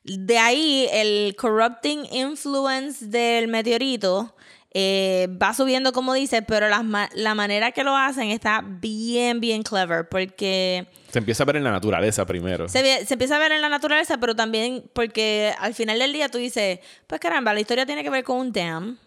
[0.04, 4.36] de ahí el corrupting influence del meteorito
[4.72, 9.62] eh, va subiendo, como dice, pero ma- la manera que lo hacen está bien, bien
[9.62, 10.86] clever, porque
[11.16, 12.68] Se empieza a ver en la naturaleza primero.
[12.68, 16.12] se, ve- se empieza a ver en la naturaleza, pero también porque al final del
[16.12, 18.98] día tú dices, pues caramba, la historia tiene que ver con un dam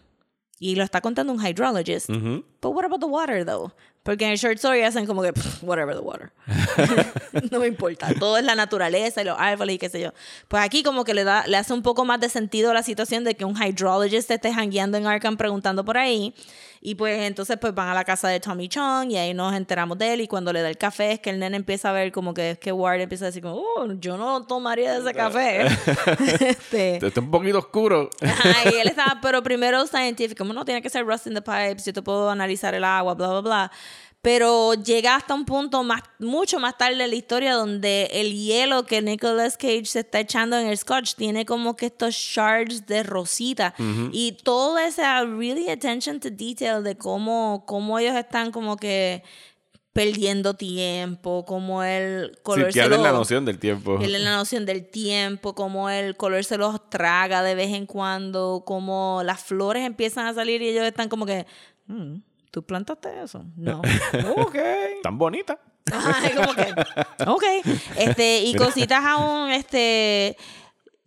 [0.58, 2.10] y lo está contando un hydrologist.
[2.10, 2.44] Ujú.
[2.60, 3.72] but what about the water, though?
[4.02, 6.32] Porque en el short story hacen como que, "Pff, whatever the water.
[7.52, 8.08] no me importa.
[8.18, 10.12] Todo es la naturaleza y los árboles y qué sé yo.
[10.48, 13.22] Pues aquí como que le da, le hace un poco más de sentido la situación
[13.24, 16.34] de que un hydrologist esté jangueando en Arkham preguntando por ahí.
[16.82, 19.98] Y pues entonces pues van a la casa de Tommy Chong y ahí nos enteramos
[19.98, 22.10] de él y cuando le da el café es que el nene empieza a ver
[22.10, 25.66] como que es que Ward empieza a decir como, oh, yo no tomaría ese café.
[26.40, 28.08] este, Esto está un poquito oscuro.
[28.22, 31.42] Ajá, y él estaba, pero primero scientific, como no tiene que ser rust in the
[31.42, 33.72] pipes, yo te puedo analizar el agua, bla, bla, bla.
[34.22, 38.84] Pero llega hasta un punto más, mucho más tarde en la historia donde el hielo
[38.84, 43.02] que Nicolas Cage se está echando en el scotch tiene como que estos shards de
[43.02, 43.74] rosita.
[44.12, 49.22] Y todo ese really attention to detail de cómo, cómo ellos están como que
[49.94, 53.98] perdiendo tiempo, como el Sí, color se pierden la noción del tiempo.
[53.98, 58.62] Pierde la noción del tiempo, como el color se los traga de vez en cuando,
[58.66, 61.44] como las flores empiezan a salir y ellos están como que,
[61.86, 62.16] "Mm,
[62.50, 63.44] ¿tú plantaste eso?
[63.56, 63.80] No.
[64.36, 64.56] ok.
[65.02, 65.58] Tan bonita.
[65.92, 66.74] Ajá, como que,
[67.26, 67.44] ok.
[67.96, 70.36] Este, y cositas aún, este,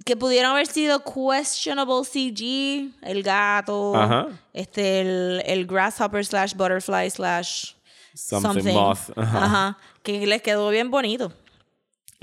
[0.04, 4.28] que pudieron haber sido questionable CG, el gato, Ajá.
[4.52, 7.74] este, el, el grasshopper slash butterfly slash
[8.14, 9.10] Something moth.
[9.16, 9.46] Ajá.
[9.46, 9.78] Ajá.
[10.04, 11.32] Que les quedó bien bonito.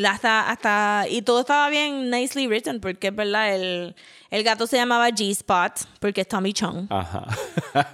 [0.07, 3.95] Hasta, hasta, y todo estaba bien nicely written, porque es verdad, el,
[4.31, 6.87] el gato se llamaba G-Spot, porque es Tommy Chong.
[6.91, 7.27] Ajá.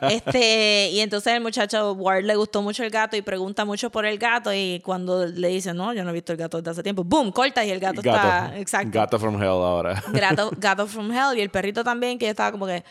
[0.09, 4.07] Este, y entonces el muchacho Ward le gustó mucho el gato y pregunta mucho por
[4.07, 4.53] el gato.
[4.53, 7.31] Y cuando le dice, no, yo no he visto el gato desde hace tiempo, ¡boom!
[7.31, 8.53] Corta y el gato, está.
[8.57, 8.91] Exacto.
[8.93, 10.03] Gato from hell ahora.
[10.13, 11.37] Gato, gato from hell.
[11.37, 12.85] Y el perrito también, que estaba como que,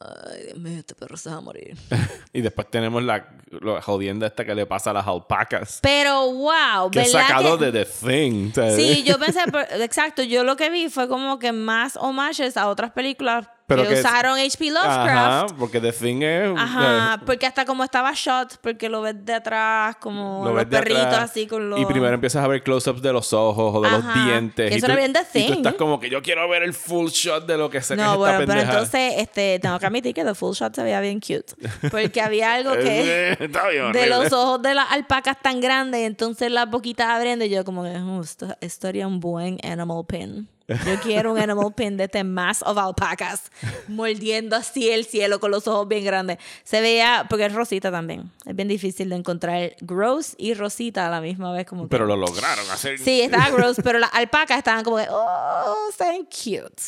[0.00, 1.76] ay, Dios mío, este perro se va a morir.
[2.32, 3.28] y después tenemos la,
[3.60, 5.78] la jodienda esta que le pasa a las alpacas.
[5.82, 7.12] Pero wow, Que ¿verdad?
[7.28, 8.52] sacado que- de The Thing.
[8.52, 8.76] ¿sabes?
[8.76, 12.68] Sí, yo pensé, pero- exacto, yo lo que vi fue como que más homages a
[12.68, 14.70] otras películas Pero que, que- usaron H.P.
[14.76, 14.98] Ajá,
[15.44, 15.54] Lovecraft.
[15.58, 16.52] porque The Thing es...
[16.56, 20.66] Ajá, porque hasta como estaba shot, porque lo ves de atrás, como lo los ves
[20.66, 21.80] perritos atrás, así con los...
[21.80, 24.68] Y primero empiezas a ver close-ups de los ojos o de Ajá, los dientes.
[24.68, 25.56] que y eso tú, era bien The y tú Thing.
[25.58, 27.94] estás como que yo quiero ver el full shot de lo que que es No,
[28.04, 31.18] esta bueno, pero entonces este, tengo que admitir que The Full Shot se veía bien
[31.18, 31.54] cute.
[31.90, 33.32] Porque había algo que...
[33.40, 37.48] Está bien de los ojos de las alpacas tan grandes, entonces las boquitas abriendo y
[37.48, 40.48] yo como que, "Oh, esto, esto haría un buen animal pin.
[40.66, 43.50] Yo quiero un animal pin de este mass of alpacas
[43.88, 46.38] mordiendo así el cielo con los ojos bien grandes.
[46.62, 48.30] Se veía, porque es rosita también.
[48.46, 52.06] Es bien difícil de encontrar gross y rosita a la misma vez como que- Pero
[52.06, 52.98] lo lograron hacer.
[52.98, 56.82] Sí, estaba gross, pero las alpacas estaban como que, oh, están cute.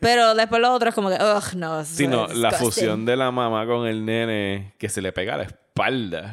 [0.00, 1.80] Pero después los otros como que, ugh, no.
[1.80, 2.58] eso Sí, la disgusting".
[2.58, 5.61] fusión de la mamá con el nene que se le pega la espalda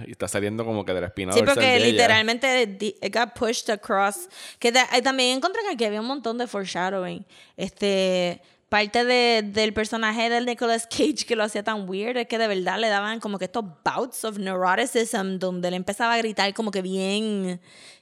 [0.07, 3.69] y está saliendo como que de la espina Sí, dorsal porque literalmente it got pushed
[3.69, 4.29] across.
[4.59, 7.25] Que eh, también encontré que aquí había un montón de foreshadowing.
[7.57, 12.37] Este, parte de, del personaje del Nicolas Cage que lo hacía tan weird es que
[12.37, 16.53] de verdad le daban como que estos bouts of neuroticism donde él empezaba a gritar
[16.53, 17.59] como que bien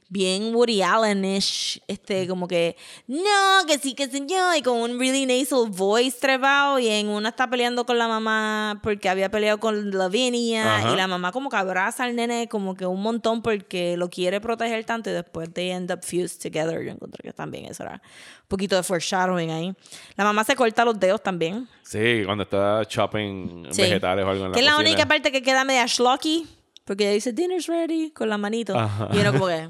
[0.09, 2.77] bien Woody Allen-ish, este, como que,
[3.07, 7.29] no, que sí, que yo, y con un really nasal voice trepado, y en una
[7.29, 10.93] está peleando con la mamá porque había peleado con Lavinia, Ajá.
[10.93, 14.39] y la mamá como que abraza al nene como que un montón porque lo quiere
[14.39, 16.81] proteger tanto, y después they end up fused together.
[16.83, 19.73] Yo encontré que también eso era un poquito de foreshadowing ahí.
[20.15, 21.67] La mamá se corta los dedos también.
[21.83, 23.81] Sí, cuando está chopping Sí.
[23.81, 24.89] vegetales o algo en la Que es la cocina.
[24.89, 26.47] única parte que queda media schlocky,
[26.85, 28.77] porque ella dice, dinner's ready, con la manito.
[28.77, 29.09] Ajá.
[29.11, 29.67] Y uno como que...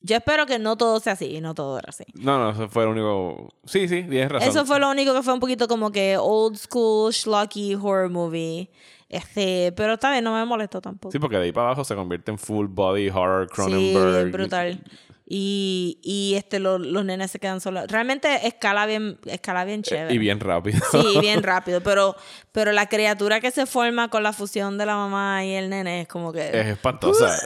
[0.00, 2.04] Yo espero que no todo sea así, y no todo era así.
[2.14, 3.52] No, no, eso fue el único...
[3.64, 4.48] Sí, sí, tienes razón.
[4.48, 8.70] Eso fue lo único que fue un poquito como que old school, schlocky horror movie.
[9.08, 11.10] Este, pero está bien, no me molestó tampoco.
[11.12, 14.14] Sí, porque de ahí para abajo se convierte en full body horror Sí, Cronenberg.
[14.14, 14.82] bien brutal.
[14.84, 17.84] Y, y este, lo- los nenes se quedan solos.
[17.88, 20.10] Realmente escala bien, escala bien chévere.
[20.10, 20.80] Eh, Y bien rápido.
[20.90, 21.82] Sí, bien rápido.
[21.82, 22.16] Pero,
[22.52, 26.02] pero la criatura que se forma con la fusión de la mamá y el nene
[26.02, 26.48] es como que.
[26.48, 27.38] Es espantosa.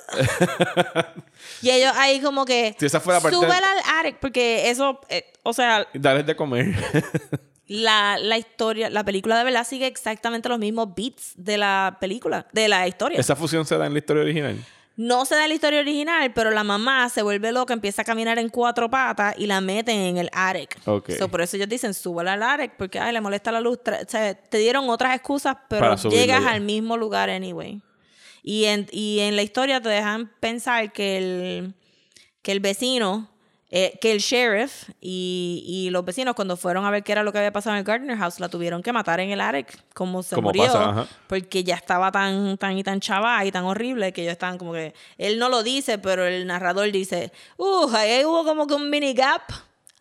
[1.60, 2.76] Y ellos ahí como que.
[2.78, 5.00] Si esa fue la parte- Súbela al attic, porque eso.
[5.08, 6.74] eh, o sea, Dale de comer.
[7.66, 12.46] la, la historia, la película de verdad sigue exactamente los mismos beats de la película,
[12.52, 13.18] de la historia.
[13.18, 14.56] Esa fusión se da en la historia original.
[14.96, 18.38] No se da la historia original, pero la mamá se vuelve loca, empieza a caminar
[18.38, 20.76] en cuatro patas y la meten en el attic.
[20.86, 21.12] Ok.
[21.18, 23.78] So, por eso ellos dicen, súbela al attic, porque ay, le molesta la luz.
[23.82, 26.50] Tra- o sea, te dieron otras excusas, pero llegas ya.
[26.50, 27.80] al mismo lugar anyway.
[28.42, 31.74] Y en, y en la historia te dejan pensar que el,
[32.42, 33.30] que el vecino,
[33.74, 37.32] eh, que el sheriff y, y los vecinos cuando fueron a ver qué era lo
[37.32, 40.22] que había pasado en el Gardner House, la tuvieron que matar en el attic, como
[40.22, 44.12] se Como murió, pasa, porque ya estaba tan, tan y tan chava y tan horrible
[44.12, 48.26] que ellos estaban como que, él no lo dice, pero el narrador dice, uh, ahí
[48.26, 49.40] hubo como que un mini gap,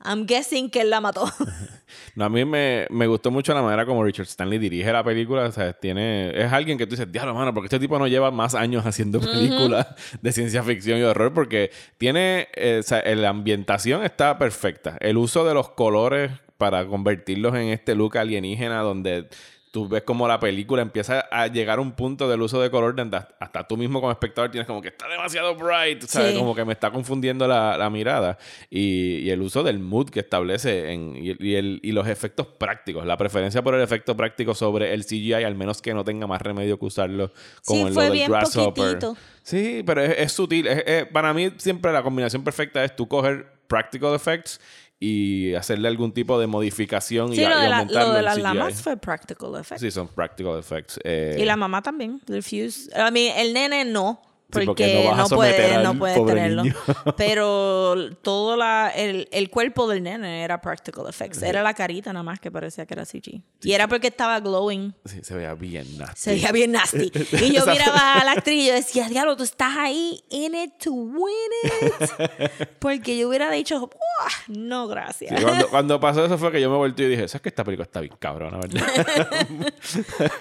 [0.03, 1.31] I'm guessing que él la mató.
[2.15, 5.45] No, a mí me, me gustó mucho la manera como Richard Stanley dirige la película.
[5.45, 8.31] O sea, tiene, es alguien que tú dices, diablo, mano, porque este tipo no lleva
[8.31, 9.87] más años haciendo películas
[10.21, 14.97] de ciencia ficción y horror, porque tiene, eh, o sea, la ambientación está perfecta.
[14.99, 19.27] El uso de los colores para convertirlos en este look alienígena donde
[19.71, 22.93] tú ves como la película empieza a llegar a un punto del uso de color
[22.93, 26.33] donde hasta, tú mismo como espectador tienes como que está demasiado bright, ¿sabes?
[26.33, 26.37] Sí.
[26.37, 28.37] Como que me está confundiendo la, la mirada.
[28.69, 32.47] Y, y el uso del mood que establece en, y, y el- y los efectos
[32.47, 33.05] prácticos.
[33.05, 36.41] La preferencia por el efecto práctico sobre el CGI, al menos que no tenga más
[36.41, 37.31] remedio que usarlo
[37.65, 38.73] como Sí, en fue lo del bien Grasshopper.
[38.83, 39.17] poquitito.
[39.43, 40.67] Sí, pero es, es sutil.
[40.67, 44.59] Es- es- para mí siempre la combinación perfecta es tú coger practical effects
[45.03, 48.37] y hacerle algún tipo de modificación Sí, y, lo y de, la- lo de las
[48.37, 49.81] lamas fue practical effect.
[49.81, 50.99] Sí, son practical effects.
[51.03, 52.89] Eh, Y la mamá también, el fuse.
[52.95, 54.21] A mí, el nene no.
[54.53, 56.63] Sí, Porque, no vas puede, al no puede pobre tenerlo.
[56.63, 56.75] niño.
[57.17, 61.41] Pero todo la, el, el cuerpo del nene era practical effects.
[61.41, 63.41] Era la carita nada más que parecía que era CG.
[63.61, 64.93] Y era porque estaba glowing.
[65.05, 66.19] sí, se veía bien nasty.
[66.19, 67.11] Se veía bien nasty.
[67.41, 70.73] Y yo miraba a la actriz y yo decía, diablo, tú estás ahí in it
[70.83, 71.33] to win
[71.81, 72.67] it.
[72.79, 75.41] Porque yo hubiera dicho, "Buah, no, gracias.
[75.41, 77.85] Cuando, cuando pasó eso fue que yo me volteé y dije, ¿sabes que esta película
[77.85, 78.85] está bien cabrona, verdad?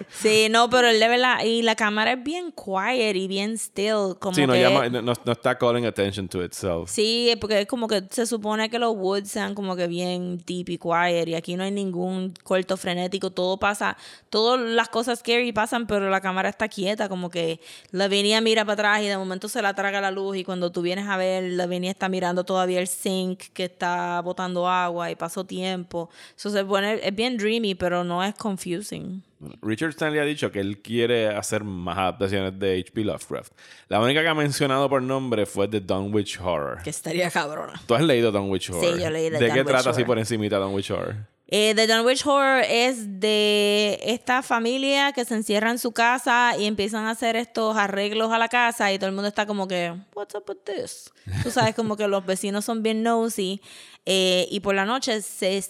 [0.08, 3.99] Sí, no, pero el de verdad, y la cámara es bien quiet y bien still.
[4.18, 6.90] Como sí, no, que, llama- no, no- está calling attention to itself.
[6.90, 10.68] Sí, porque es como que se supone que los woods sean como que bien deep
[10.70, 13.96] y quiet y aquí no hay ningún corto frenético, todo pasa,
[14.30, 17.60] todas las cosas scary pasan, pero la cámara está quieta, como que
[17.92, 20.82] Lavinia mira para atrás y de momento se la traga la luz y cuando tú
[20.82, 25.44] vienes a ver, Lavinia está mirando todavía el sink que está botando agua y pasó
[25.44, 26.08] tiempo.
[26.36, 29.22] Eso se pone, es bien dreamy, pero no es confusing.
[29.62, 33.04] Richard Stanley ha dicho que él quiere hacer más adaptaciones de H.P.
[33.04, 33.52] Lovecraft.
[33.88, 36.82] La única que ha mencionado por nombre fue The Dunwich Horror.
[36.82, 37.80] Que estaría cabrona.
[37.86, 38.98] ¿Tú has leído Dunwich Horror?
[38.98, 40.06] yo leí The ¿De qué Dunwich trata así Horror.
[40.06, 41.16] por encimita Dunwich Horror?
[41.52, 46.66] Eh, The Dunwich Horror es de esta familia que se encierra en su casa y
[46.66, 49.92] empiezan a hacer estos arreglos a la casa y todo el mundo está como que,
[50.14, 51.10] what's up with this?
[51.42, 53.60] Tú sabes, como que los vecinos son bien nosy
[54.06, 55.60] eh, y por la noche se,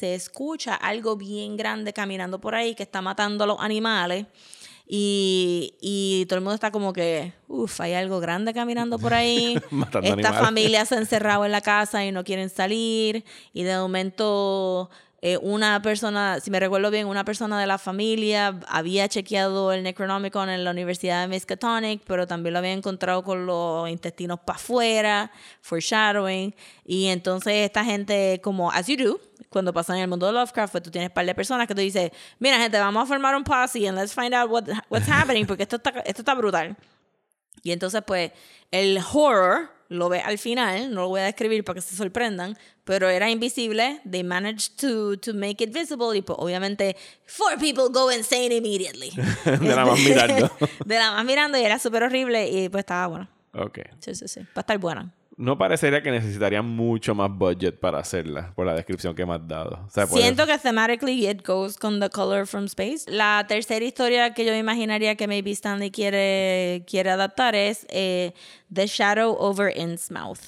[0.00, 4.24] se escucha algo bien grande caminando por ahí que está matando a los animales.
[4.88, 9.56] Y, y todo el mundo está como que, uff, hay algo grande caminando por ahí.
[9.70, 10.40] Esta animales.
[10.40, 13.24] familia se ha encerrado en la casa y no quieren salir.
[13.52, 14.88] Y de momento,
[15.22, 19.82] eh, una persona, si me recuerdo bien, una persona de la familia había chequeado el
[19.82, 24.56] Necronomicon en la Universidad de Miskatonic, pero también lo había encontrado con los intestinos para
[24.56, 26.54] afuera, foreshadowing.
[26.86, 30.72] Y entonces esta gente, como as you do, cuando pasan en el mundo de Lovecraft,
[30.72, 33.36] pues tú tienes un par de personas que tú dices, mira gente, vamos a formar
[33.36, 36.76] un posse and let's find out what, what's happening, porque esto está, esto está brutal.
[37.62, 38.32] Y entonces, pues,
[38.70, 42.56] el horror lo ve al final, no lo voy a describir para que se sorprendan,
[42.84, 44.00] pero era invisible.
[44.08, 49.10] They managed to, to make it visible y pues obviamente four people go insane immediately.
[49.44, 50.50] De nada más mirando.
[50.86, 53.28] De nada más mirando y era súper horrible y pues estaba bueno.
[53.52, 53.80] Ok.
[53.98, 54.40] Sí, sí, sí.
[54.40, 55.12] Va a estar buena.
[55.40, 59.48] No parecería que necesitarían mucho más budget para hacerla, por la descripción que me has
[59.48, 59.80] dado.
[59.86, 63.10] O sea, por- Siento que thematically it goes con The Color from Space.
[63.10, 68.34] La tercera historia que yo imaginaría que maybe Stanley quiere, quiere adaptar es eh,
[68.70, 70.40] The Shadow over Innsmouth.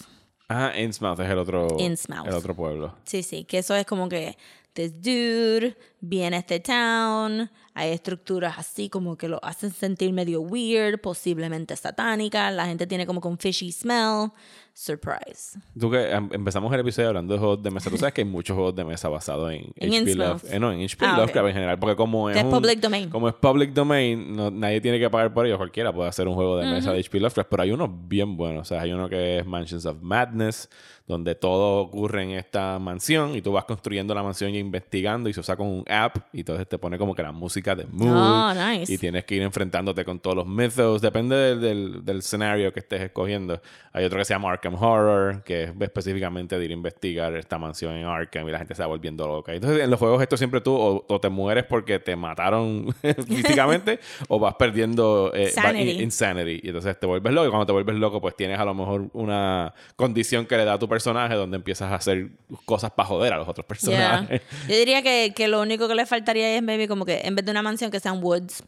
[0.51, 2.26] Ah, Innsmouth es el otro, Innsmouth.
[2.28, 2.95] el otro pueblo.
[3.05, 4.36] Sí, sí, que eso es como que
[4.74, 5.74] this dude
[6.05, 11.76] viene a este town, hay estructuras así como que lo hacen sentir medio weird, posiblemente
[11.76, 14.30] satánicas, la gente tiene como un fishy smell,
[14.74, 15.59] surprise.
[15.78, 17.88] Tú que em- empezamos el episodio hablando de juegos de mesa.
[17.90, 20.16] Tú sabes que hay muchos juegos de mesa basados en, HP Innsmouth.
[20.42, 20.53] Love.
[20.53, 21.16] eh, no, en HP Ah.
[21.18, 21.78] Lovecraft en general.
[21.78, 23.09] Porque como es, un- public domain.
[23.11, 25.57] Como es public domain, no- nadie tiene que pagar por ello.
[25.57, 27.48] Cualquiera puede hacer un juego de mesa de HP Lovecraft.
[27.50, 28.62] Pero hay unos bien buenos.
[28.62, 30.68] O sea, hay uno que es Mansions of Madness,
[31.07, 35.32] donde todo ocurre en esta mansión y tú vas construyendo la mansión y investigando y
[35.34, 38.11] se usa con un app y entonces te pone como que la música de mood
[38.12, 38.93] Oh, nice.
[38.93, 42.80] y tienes que ir enfrentándote con todos los mythos depende del, del, del escenario que
[42.80, 43.61] estés escogiendo
[43.93, 47.59] hay otro que se llama Arkham Horror que es específicamente de ir a investigar esta
[47.59, 50.36] mansión en Arkham y la gente se va volviendo loca entonces en los juegos esto
[50.36, 52.95] siempre tú o, o te mueres porque te mataron
[53.26, 55.90] físicamente o vas perdiendo eh, va- Sanity.
[55.90, 58.64] in- insanity y entonces te vuelves loco y cuando te vuelves loco pues tienes a
[58.64, 62.30] lo mejor una condición que le da a tu personaje donde empiezas a hacer
[62.64, 64.20] cosas para joder a los otros Yeah.
[64.20, 67.34] personajes Yo diría que, que lo único que le faltaría es maybe como que en
[67.34, 68.62] vez de una mansión que sean woods.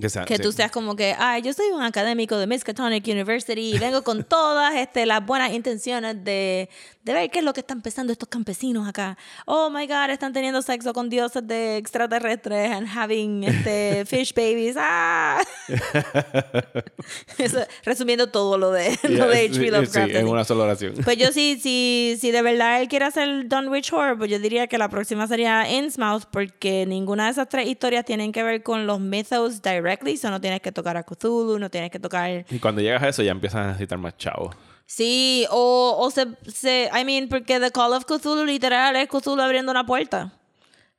[0.00, 0.42] Que, sea- Que sí.
[0.42, 4.24] tú seas como que, ay, yo soy un académico de Miskatonic University y vengo con
[4.28, 6.68] todas este, las buenas intenciones de,
[7.04, 9.16] de ver qué es lo que están pensando estos campesinos acá.
[9.44, 14.76] Oh my God, están teniendo sexo con dioses de extraterrestres and having este, fish babies.
[14.78, 15.42] ¡Ah!
[17.38, 19.70] Eso, resumiendo todo lo de, lo de Sí, H.P.
[19.70, 20.10] Lovecraft.
[20.10, 20.94] Sí, en una sola oración.
[21.04, 24.66] Pues yo sí, sí, si de verdad él quiere hacer Dunwich Horror, pues yo diría
[24.66, 28.86] que la próxima sería Innsmouth, porque ninguna de esas tres historias tienen que ver con
[28.86, 32.46] los mythos directly, so no tienes que tocar a Cthulhu, no tienes que tocar...
[32.50, 34.56] Y cuando llegas a eso ya empiezas a necesitar más chavos.
[34.86, 36.90] Sí, o, o se, se...
[36.94, 40.32] I mean, porque The Call of Cthulhu literal es Cthulhu abriendo una puerta.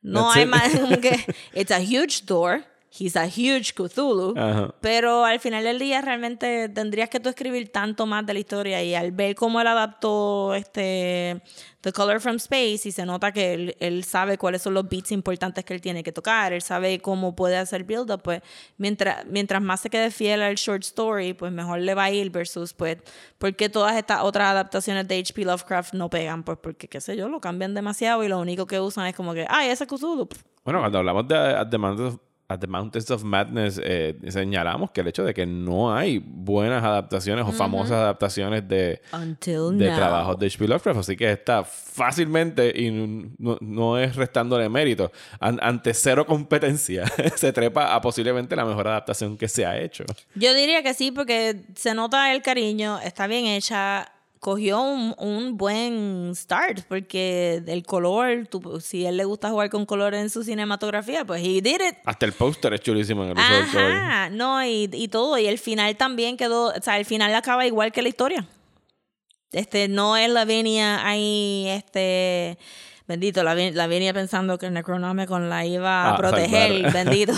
[0.02, 0.50] No That's hay it.
[0.50, 1.36] más como que...
[1.54, 2.64] It's a huge door.
[2.98, 4.34] He's a huge Cthulhu.
[4.38, 4.74] Ajá.
[4.82, 8.82] Pero al final del día realmente tendrías que tú escribir tanto más de la historia
[8.84, 11.42] y al ver cómo él adaptó este
[11.82, 15.12] The Color from Space y se nota que él, él sabe cuáles son los beats
[15.12, 18.42] importantes que él tiene que tocar, él sabe cómo puede hacer build up, pues
[18.78, 22.32] mientras, mientras más se quede fiel al short story, pues mejor le va a ir
[22.32, 22.98] versus pues
[23.38, 25.46] porque todas estas otras adaptaciones de H.P.
[25.46, 28.80] Lovecraft no pegan, pues porque qué sé yo, lo cambian demasiado y lo único que
[28.80, 30.28] usan es como que, ay, ese es Cthulhu.
[30.64, 31.36] Bueno, cuando hablamos de
[32.04, 32.18] of,
[32.48, 36.84] At the Mountains of Madness, eh, señalamos que el hecho de que no hay buenas
[36.84, 39.98] adaptaciones o famosas adaptaciones de, Until de now.
[39.98, 40.68] trabajos de H.P.
[40.68, 42.92] Lovecraft, así que está fácilmente y
[43.40, 45.12] no, no es restándole mérito.
[45.40, 50.04] An- ante cero competencia, se trepa a posiblemente la mejor adaptación que se ha hecho.
[50.36, 54.12] Yo diría que sí, porque se nota el cariño, está bien hecha,
[54.46, 59.88] cogió un, un buen start, porque el color, tú- si él le gusta jugar con
[59.88, 61.96] color en su cinematografía, pues he did it.
[62.06, 63.40] Hasta el póster es chulísimo en el.
[63.40, 67.66] Ajá, no, y, y todo, y el final también quedó, o sea, el final acaba
[67.66, 68.46] igual que la historia.
[69.52, 72.60] Este, no es Lavinia ahí, este,
[73.08, 77.34] bendito, Lavi- Lavinia pensando que el Necronomicon la iba a Ah, proteger, bendito.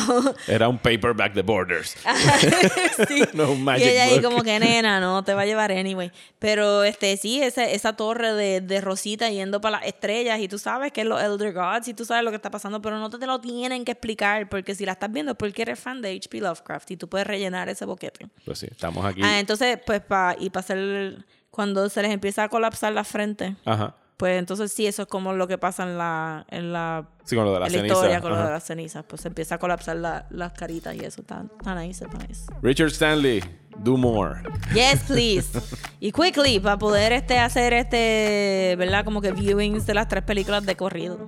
[0.48, 1.96] Era un paperback de Borders.
[3.08, 3.24] Sí.
[3.34, 6.12] No, un y magic ella ahí como que nena, no te va a llevar anyway.
[6.40, 10.58] Pero este sí, esa, esa torre de, de Rosita yendo para las estrellas y tú
[10.58, 13.10] sabes que es los Elder Gods y tú sabes lo que está pasando, pero no
[13.10, 16.02] te, te lo tienen que explicar porque si la estás viendo es porque eres fan
[16.02, 16.40] de H.P.
[16.42, 18.28] Lovecraft y tú puedes rellenar ese boquete.
[18.46, 19.22] Pues sí, estamos aquí.
[19.24, 23.56] Ah, entonces, pues, pa, y para hacer, cuando se les empieza a colapsar la frente,
[23.66, 23.96] Ajá.
[24.18, 27.46] Pues entonces sí, eso es como lo que pasa en la, en la, Sí, con
[27.46, 27.94] lo de la en la ceniza.
[27.96, 29.06] historia con lo de las cenizas.
[29.08, 32.46] Pues se empieza a colapsar la- las caritas y eso está, está nice, está nice.
[32.62, 33.44] Richard Stanley,
[33.78, 34.42] do more.
[34.74, 35.48] Yes, please.
[36.00, 39.04] Y quickly, para poder este, hacer este, ¿verdad?
[39.06, 41.28] Como que viewings de las tres películas de corrido.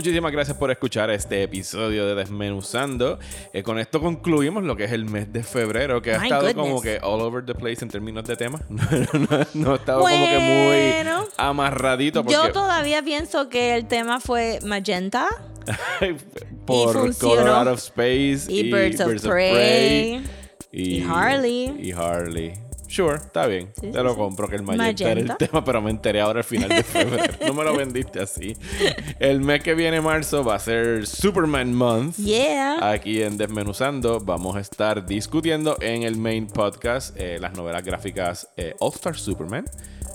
[0.00, 3.18] Muchísimas gracias por escuchar este episodio de Desmenuzando.
[3.52, 6.40] Eh, con esto concluimos lo que es el mes de febrero, que ha My estado
[6.46, 6.56] goodness.
[6.56, 8.62] como que all over the place en términos de temas.
[8.70, 8.82] No,
[9.18, 10.64] no- no ha estado como que
[10.96, 11.18] Bueno.
[11.20, 15.28] muy amarradito porque Yo todavía pienso que el tema fue Magenta
[16.66, 17.14] por.
[17.18, 20.24] Color Out of Space y, Birds, of, Prey.
[20.72, 21.74] y Harley.
[21.78, 22.52] Y Harley.
[22.90, 23.70] Sure, está bien.
[23.80, 24.16] Sí, Te sí, lo sí.
[24.16, 27.34] compro que el magenta, era el tema, pero me enteré ahora al final de febrero.
[27.46, 28.56] no me lo vendiste así.
[29.20, 32.16] El mes que viene, marzo, va a ser Superman Month.
[32.16, 32.90] Yeah.
[32.90, 38.48] Aquí en Desmenuzando vamos a estar discutiendo en el main podcast eh, las novelas gráficas
[38.56, 39.66] eh, All Star Superman,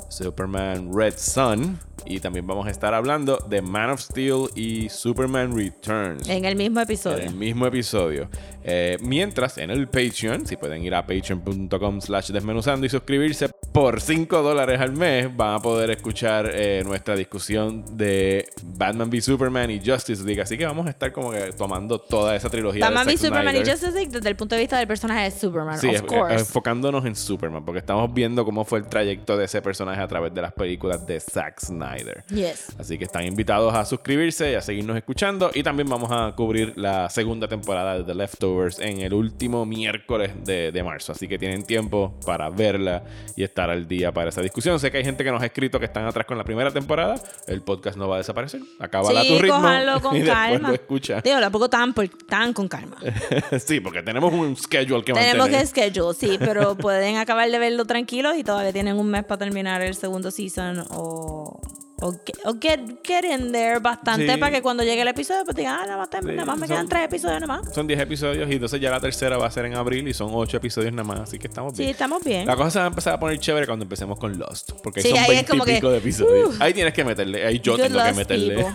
[0.09, 5.55] Superman Red Sun y también vamos a estar hablando de Man of Steel y Superman
[5.55, 7.17] Returns En el mismo en episodio.
[7.23, 8.29] el mismo episodio.
[8.63, 14.01] Eh, mientras en el Patreon, si pueden ir a patreon.com slash desmenuzando y suscribirse por
[14.01, 19.71] 5 dólares al mes, van a poder escuchar eh, nuestra discusión de Batman v Superman
[19.71, 20.41] y Justice League.
[20.41, 22.85] Así que vamos a estar como que tomando toda esa trilogía.
[22.85, 23.59] Batman v Superman y.
[23.59, 26.35] Justice League desde el punto de vista del personaje de Superman, Sí, of course.
[26.35, 30.33] enfocándonos en Superman, porque estamos viendo cómo fue el trayecto de ese personaje a través
[30.33, 32.23] de las películas de Zack Snyder.
[32.29, 32.75] Yes.
[32.79, 35.51] Así que están invitados a suscribirse y a seguirnos escuchando.
[35.53, 40.31] Y también vamos a cubrir la segunda temporada de The Leftovers en el último miércoles
[40.43, 41.11] de, de marzo.
[41.11, 43.03] Así que tienen tiempo para verla
[43.35, 44.79] y estar al día para esa discusión.
[44.79, 47.15] Sé que hay gente que nos ha escrito que están atrás con la primera temporada.
[47.47, 48.61] El podcast no va a desaparecer.
[48.79, 49.61] Acaba a tu Sí, ritmo.
[50.01, 50.69] con y calma.
[50.69, 51.21] lo escucha.
[51.21, 52.97] Digo, tampoco tan, por- tan con calma.
[53.65, 55.61] sí, porque tenemos un schedule que Tenemos mantener.
[55.61, 59.39] que schedule, sí, pero pueden acabar de verlo tranquilos y todavía tienen un mes para
[59.39, 61.59] terminar el segundo season o,
[62.01, 64.39] o, ge- o get, get in there bastante Sí.
[64.39, 66.67] para que cuando llegue el episodio pues digan, ah, nada más, te- nada más me
[66.67, 67.73] son- quedan tres episodios nada más.
[67.73, 70.29] Son 10 episodios y entonces ya la tercera va a ser en abril y son
[70.33, 71.91] 8 episodios nada más, así que estamos Sí, bien.
[71.91, 72.45] estamos bien.
[72.45, 75.09] La cosa se va a empezar a poner chévere cuando empecemos con Lost, porque Sí,
[75.09, 76.57] son ahí es 20 y como que, pico de episodios.
[76.57, 78.65] uh, ahí tienes que meterle, ahí yo tengo que meterle.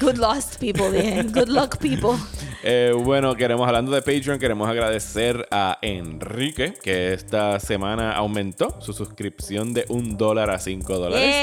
[0.00, 1.32] Good lost people, bien.
[1.32, 2.10] Good luck people.
[2.66, 8.94] Eh, bueno, queremos, hablando de Patreon, queremos agradecer a Enrique, que esta semana aumentó su
[8.94, 11.34] suscripción de un dólar a 5 dólares.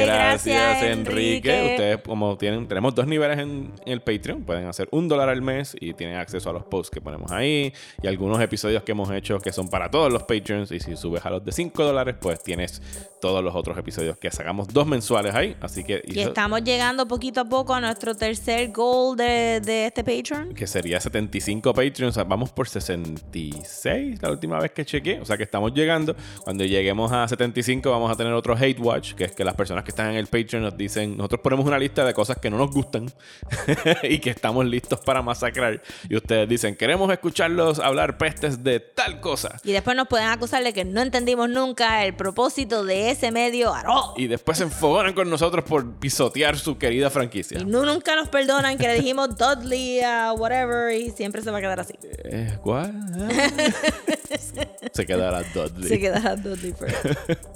[0.00, 1.50] Gracias, gracias, Enrique.
[1.50, 1.70] Enrique.
[1.72, 5.42] Ustedes, como tienen, tenemos dos niveles en, en el Patreon, pueden hacer un dólar al
[5.42, 7.72] mes y tienen acceso a los posts que ponemos ahí
[8.02, 10.70] y algunos episodios que hemos hecho que son para todos los Patreons.
[10.72, 12.82] Y si subes a los de 5 dólares, pues tienes
[13.20, 15.56] todos los otros episodios que sacamos dos mensuales ahí.
[15.60, 16.02] Así que.
[16.06, 20.54] Y estamos llegando poquito a poco a nuestro tercer goal de, de este Patreon.
[20.54, 22.16] que sería 75 Patreons.
[22.28, 25.20] Vamos por 66 la última vez que chequeé.
[25.20, 26.14] O sea, que estamos llegando.
[26.42, 29.84] Cuando lleguemos a 75 vamos a tener otro Hate Watch, que es que las personas
[29.84, 32.58] que están en el Patreon nos dicen, nosotros ponemos una lista de cosas que no
[32.58, 33.08] nos gustan
[34.02, 35.80] y que estamos listos para masacrar.
[36.08, 39.60] Y ustedes dicen, queremos escucharlos hablar pestes de tal cosa.
[39.62, 43.70] Y después nos pueden acusar de que no entendimos nunca el propósito de ese medio
[43.70, 44.14] all.
[44.16, 47.60] Y después se enfogonan con nosotros por pisotear su querida franquicia.
[47.60, 51.58] Y no, nunca nos perdonan que le dijimos Dudley a whatever y siempre se va
[51.58, 51.94] a quedar así.
[52.02, 52.92] Eh, ¿Cuál?
[54.92, 55.88] se quedará Dudley.
[55.88, 57.04] Se quedará Dudley first.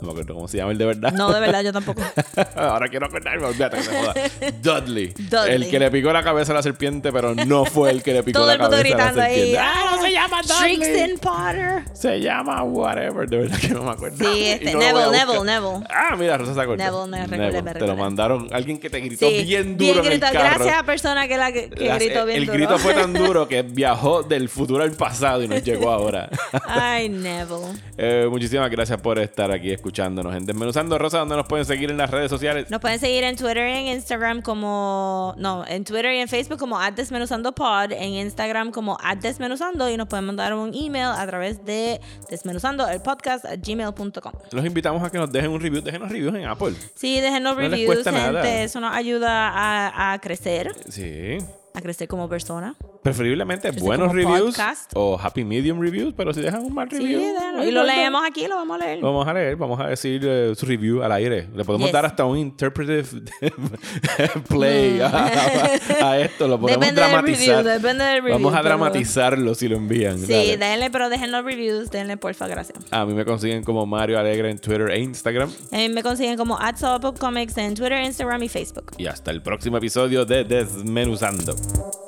[0.01, 1.13] No me acuerdo cómo se llama el de verdad.
[1.13, 2.03] No, de verdad, yo tampoco.
[2.69, 4.15] Ahora quiero acordarme, olvídate que se joda.
[4.63, 5.09] Dudley.
[5.17, 5.55] Dudley.
[5.55, 8.23] El que le picó la cabeza a la serpiente, pero no fue el que le
[8.23, 9.35] picó la el cabeza a la gritando ahí.
[9.35, 9.59] serpiente.
[9.59, 11.15] ¡Ah, no se llama Dudley!
[11.19, 11.85] Potter.
[11.95, 14.17] Se llama whatever, de verdad que no me acuerdo.
[14.19, 15.11] Sí, este, no Neville.
[15.11, 15.87] Neville, Neville.
[15.91, 17.07] Ah, mira, Rosa se acordó.
[17.07, 20.21] Neville, recordé, me Te lo mandaron alguien que te gritó Sí, bien duro en el
[20.21, 20.39] carro.
[20.39, 22.59] Gracias a persona que, la, que, que Las- gritó el- bien el duro.
[22.59, 26.29] grito fue tan duro que viajó del futuro al pasado y nos llegó ahora.
[26.67, 27.79] Ay, Neville.
[27.97, 31.97] Eh, muchísimas gracias por estar aquí escuchándonos en Desmenuzando Rosa, donde nos pueden seguir en
[31.97, 32.58] las redes sociales.
[32.69, 35.35] Nos pueden seguir en Twitter y en Instagram como...
[35.39, 40.25] No, en Twitter y en Facebook como @desmenuzandopod, en Instagram como @desmenuzando y nos pueden
[40.27, 42.01] mandar un email a través de
[42.31, 44.33] desmenuzando el podcast a gmail.com.
[44.53, 45.83] Los invitamos a que nos dejen un review.
[45.83, 46.75] Déjenos reviews en Apple.
[46.95, 48.13] Sí, déjenos No reviews, gente.
[48.13, 48.63] nada.
[48.63, 51.39] Eso nos ayuda a, a crecer, Sí.
[51.79, 52.75] A crecer como persona.
[53.03, 54.91] Preferiblemente buenos reviews podcast.
[54.95, 57.21] o happy medium reviews, pero si dejan un mal review.
[57.55, 59.01] no y lo leemos aquí, lo vamos a leer.
[59.01, 61.49] Vamos a leer, vamos a decir eh, su review al aire.
[61.55, 61.93] Le podemos Yes.
[61.93, 63.05] dar hasta un interpretive
[64.49, 66.47] play a, a- a esto.
[66.49, 66.87] Lo podemos Mm.
[66.89, 67.57] Del dramatizar.
[67.65, 68.33] review, depende del review.
[68.35, 70.19] Vamos a pero- dramatizarlo si lo envían.
[70.19, 70.57] Sí, Dale.
[70.57, 72.79] denle, pero dejen los reviews, denle porfa, gracias.
[72.91, 75.51] A mí me consiguen como Mario Alegre en Twitter e Instagram.
[75.73, 76.59] A mí me consiguen como
[77.19, 78.93] @comics en Twitter, Instagram y Facebook.
[78.99, 81.55] Y hasta el próximo episodio de Desmenuzando.
[81.69, 82.08] Bye.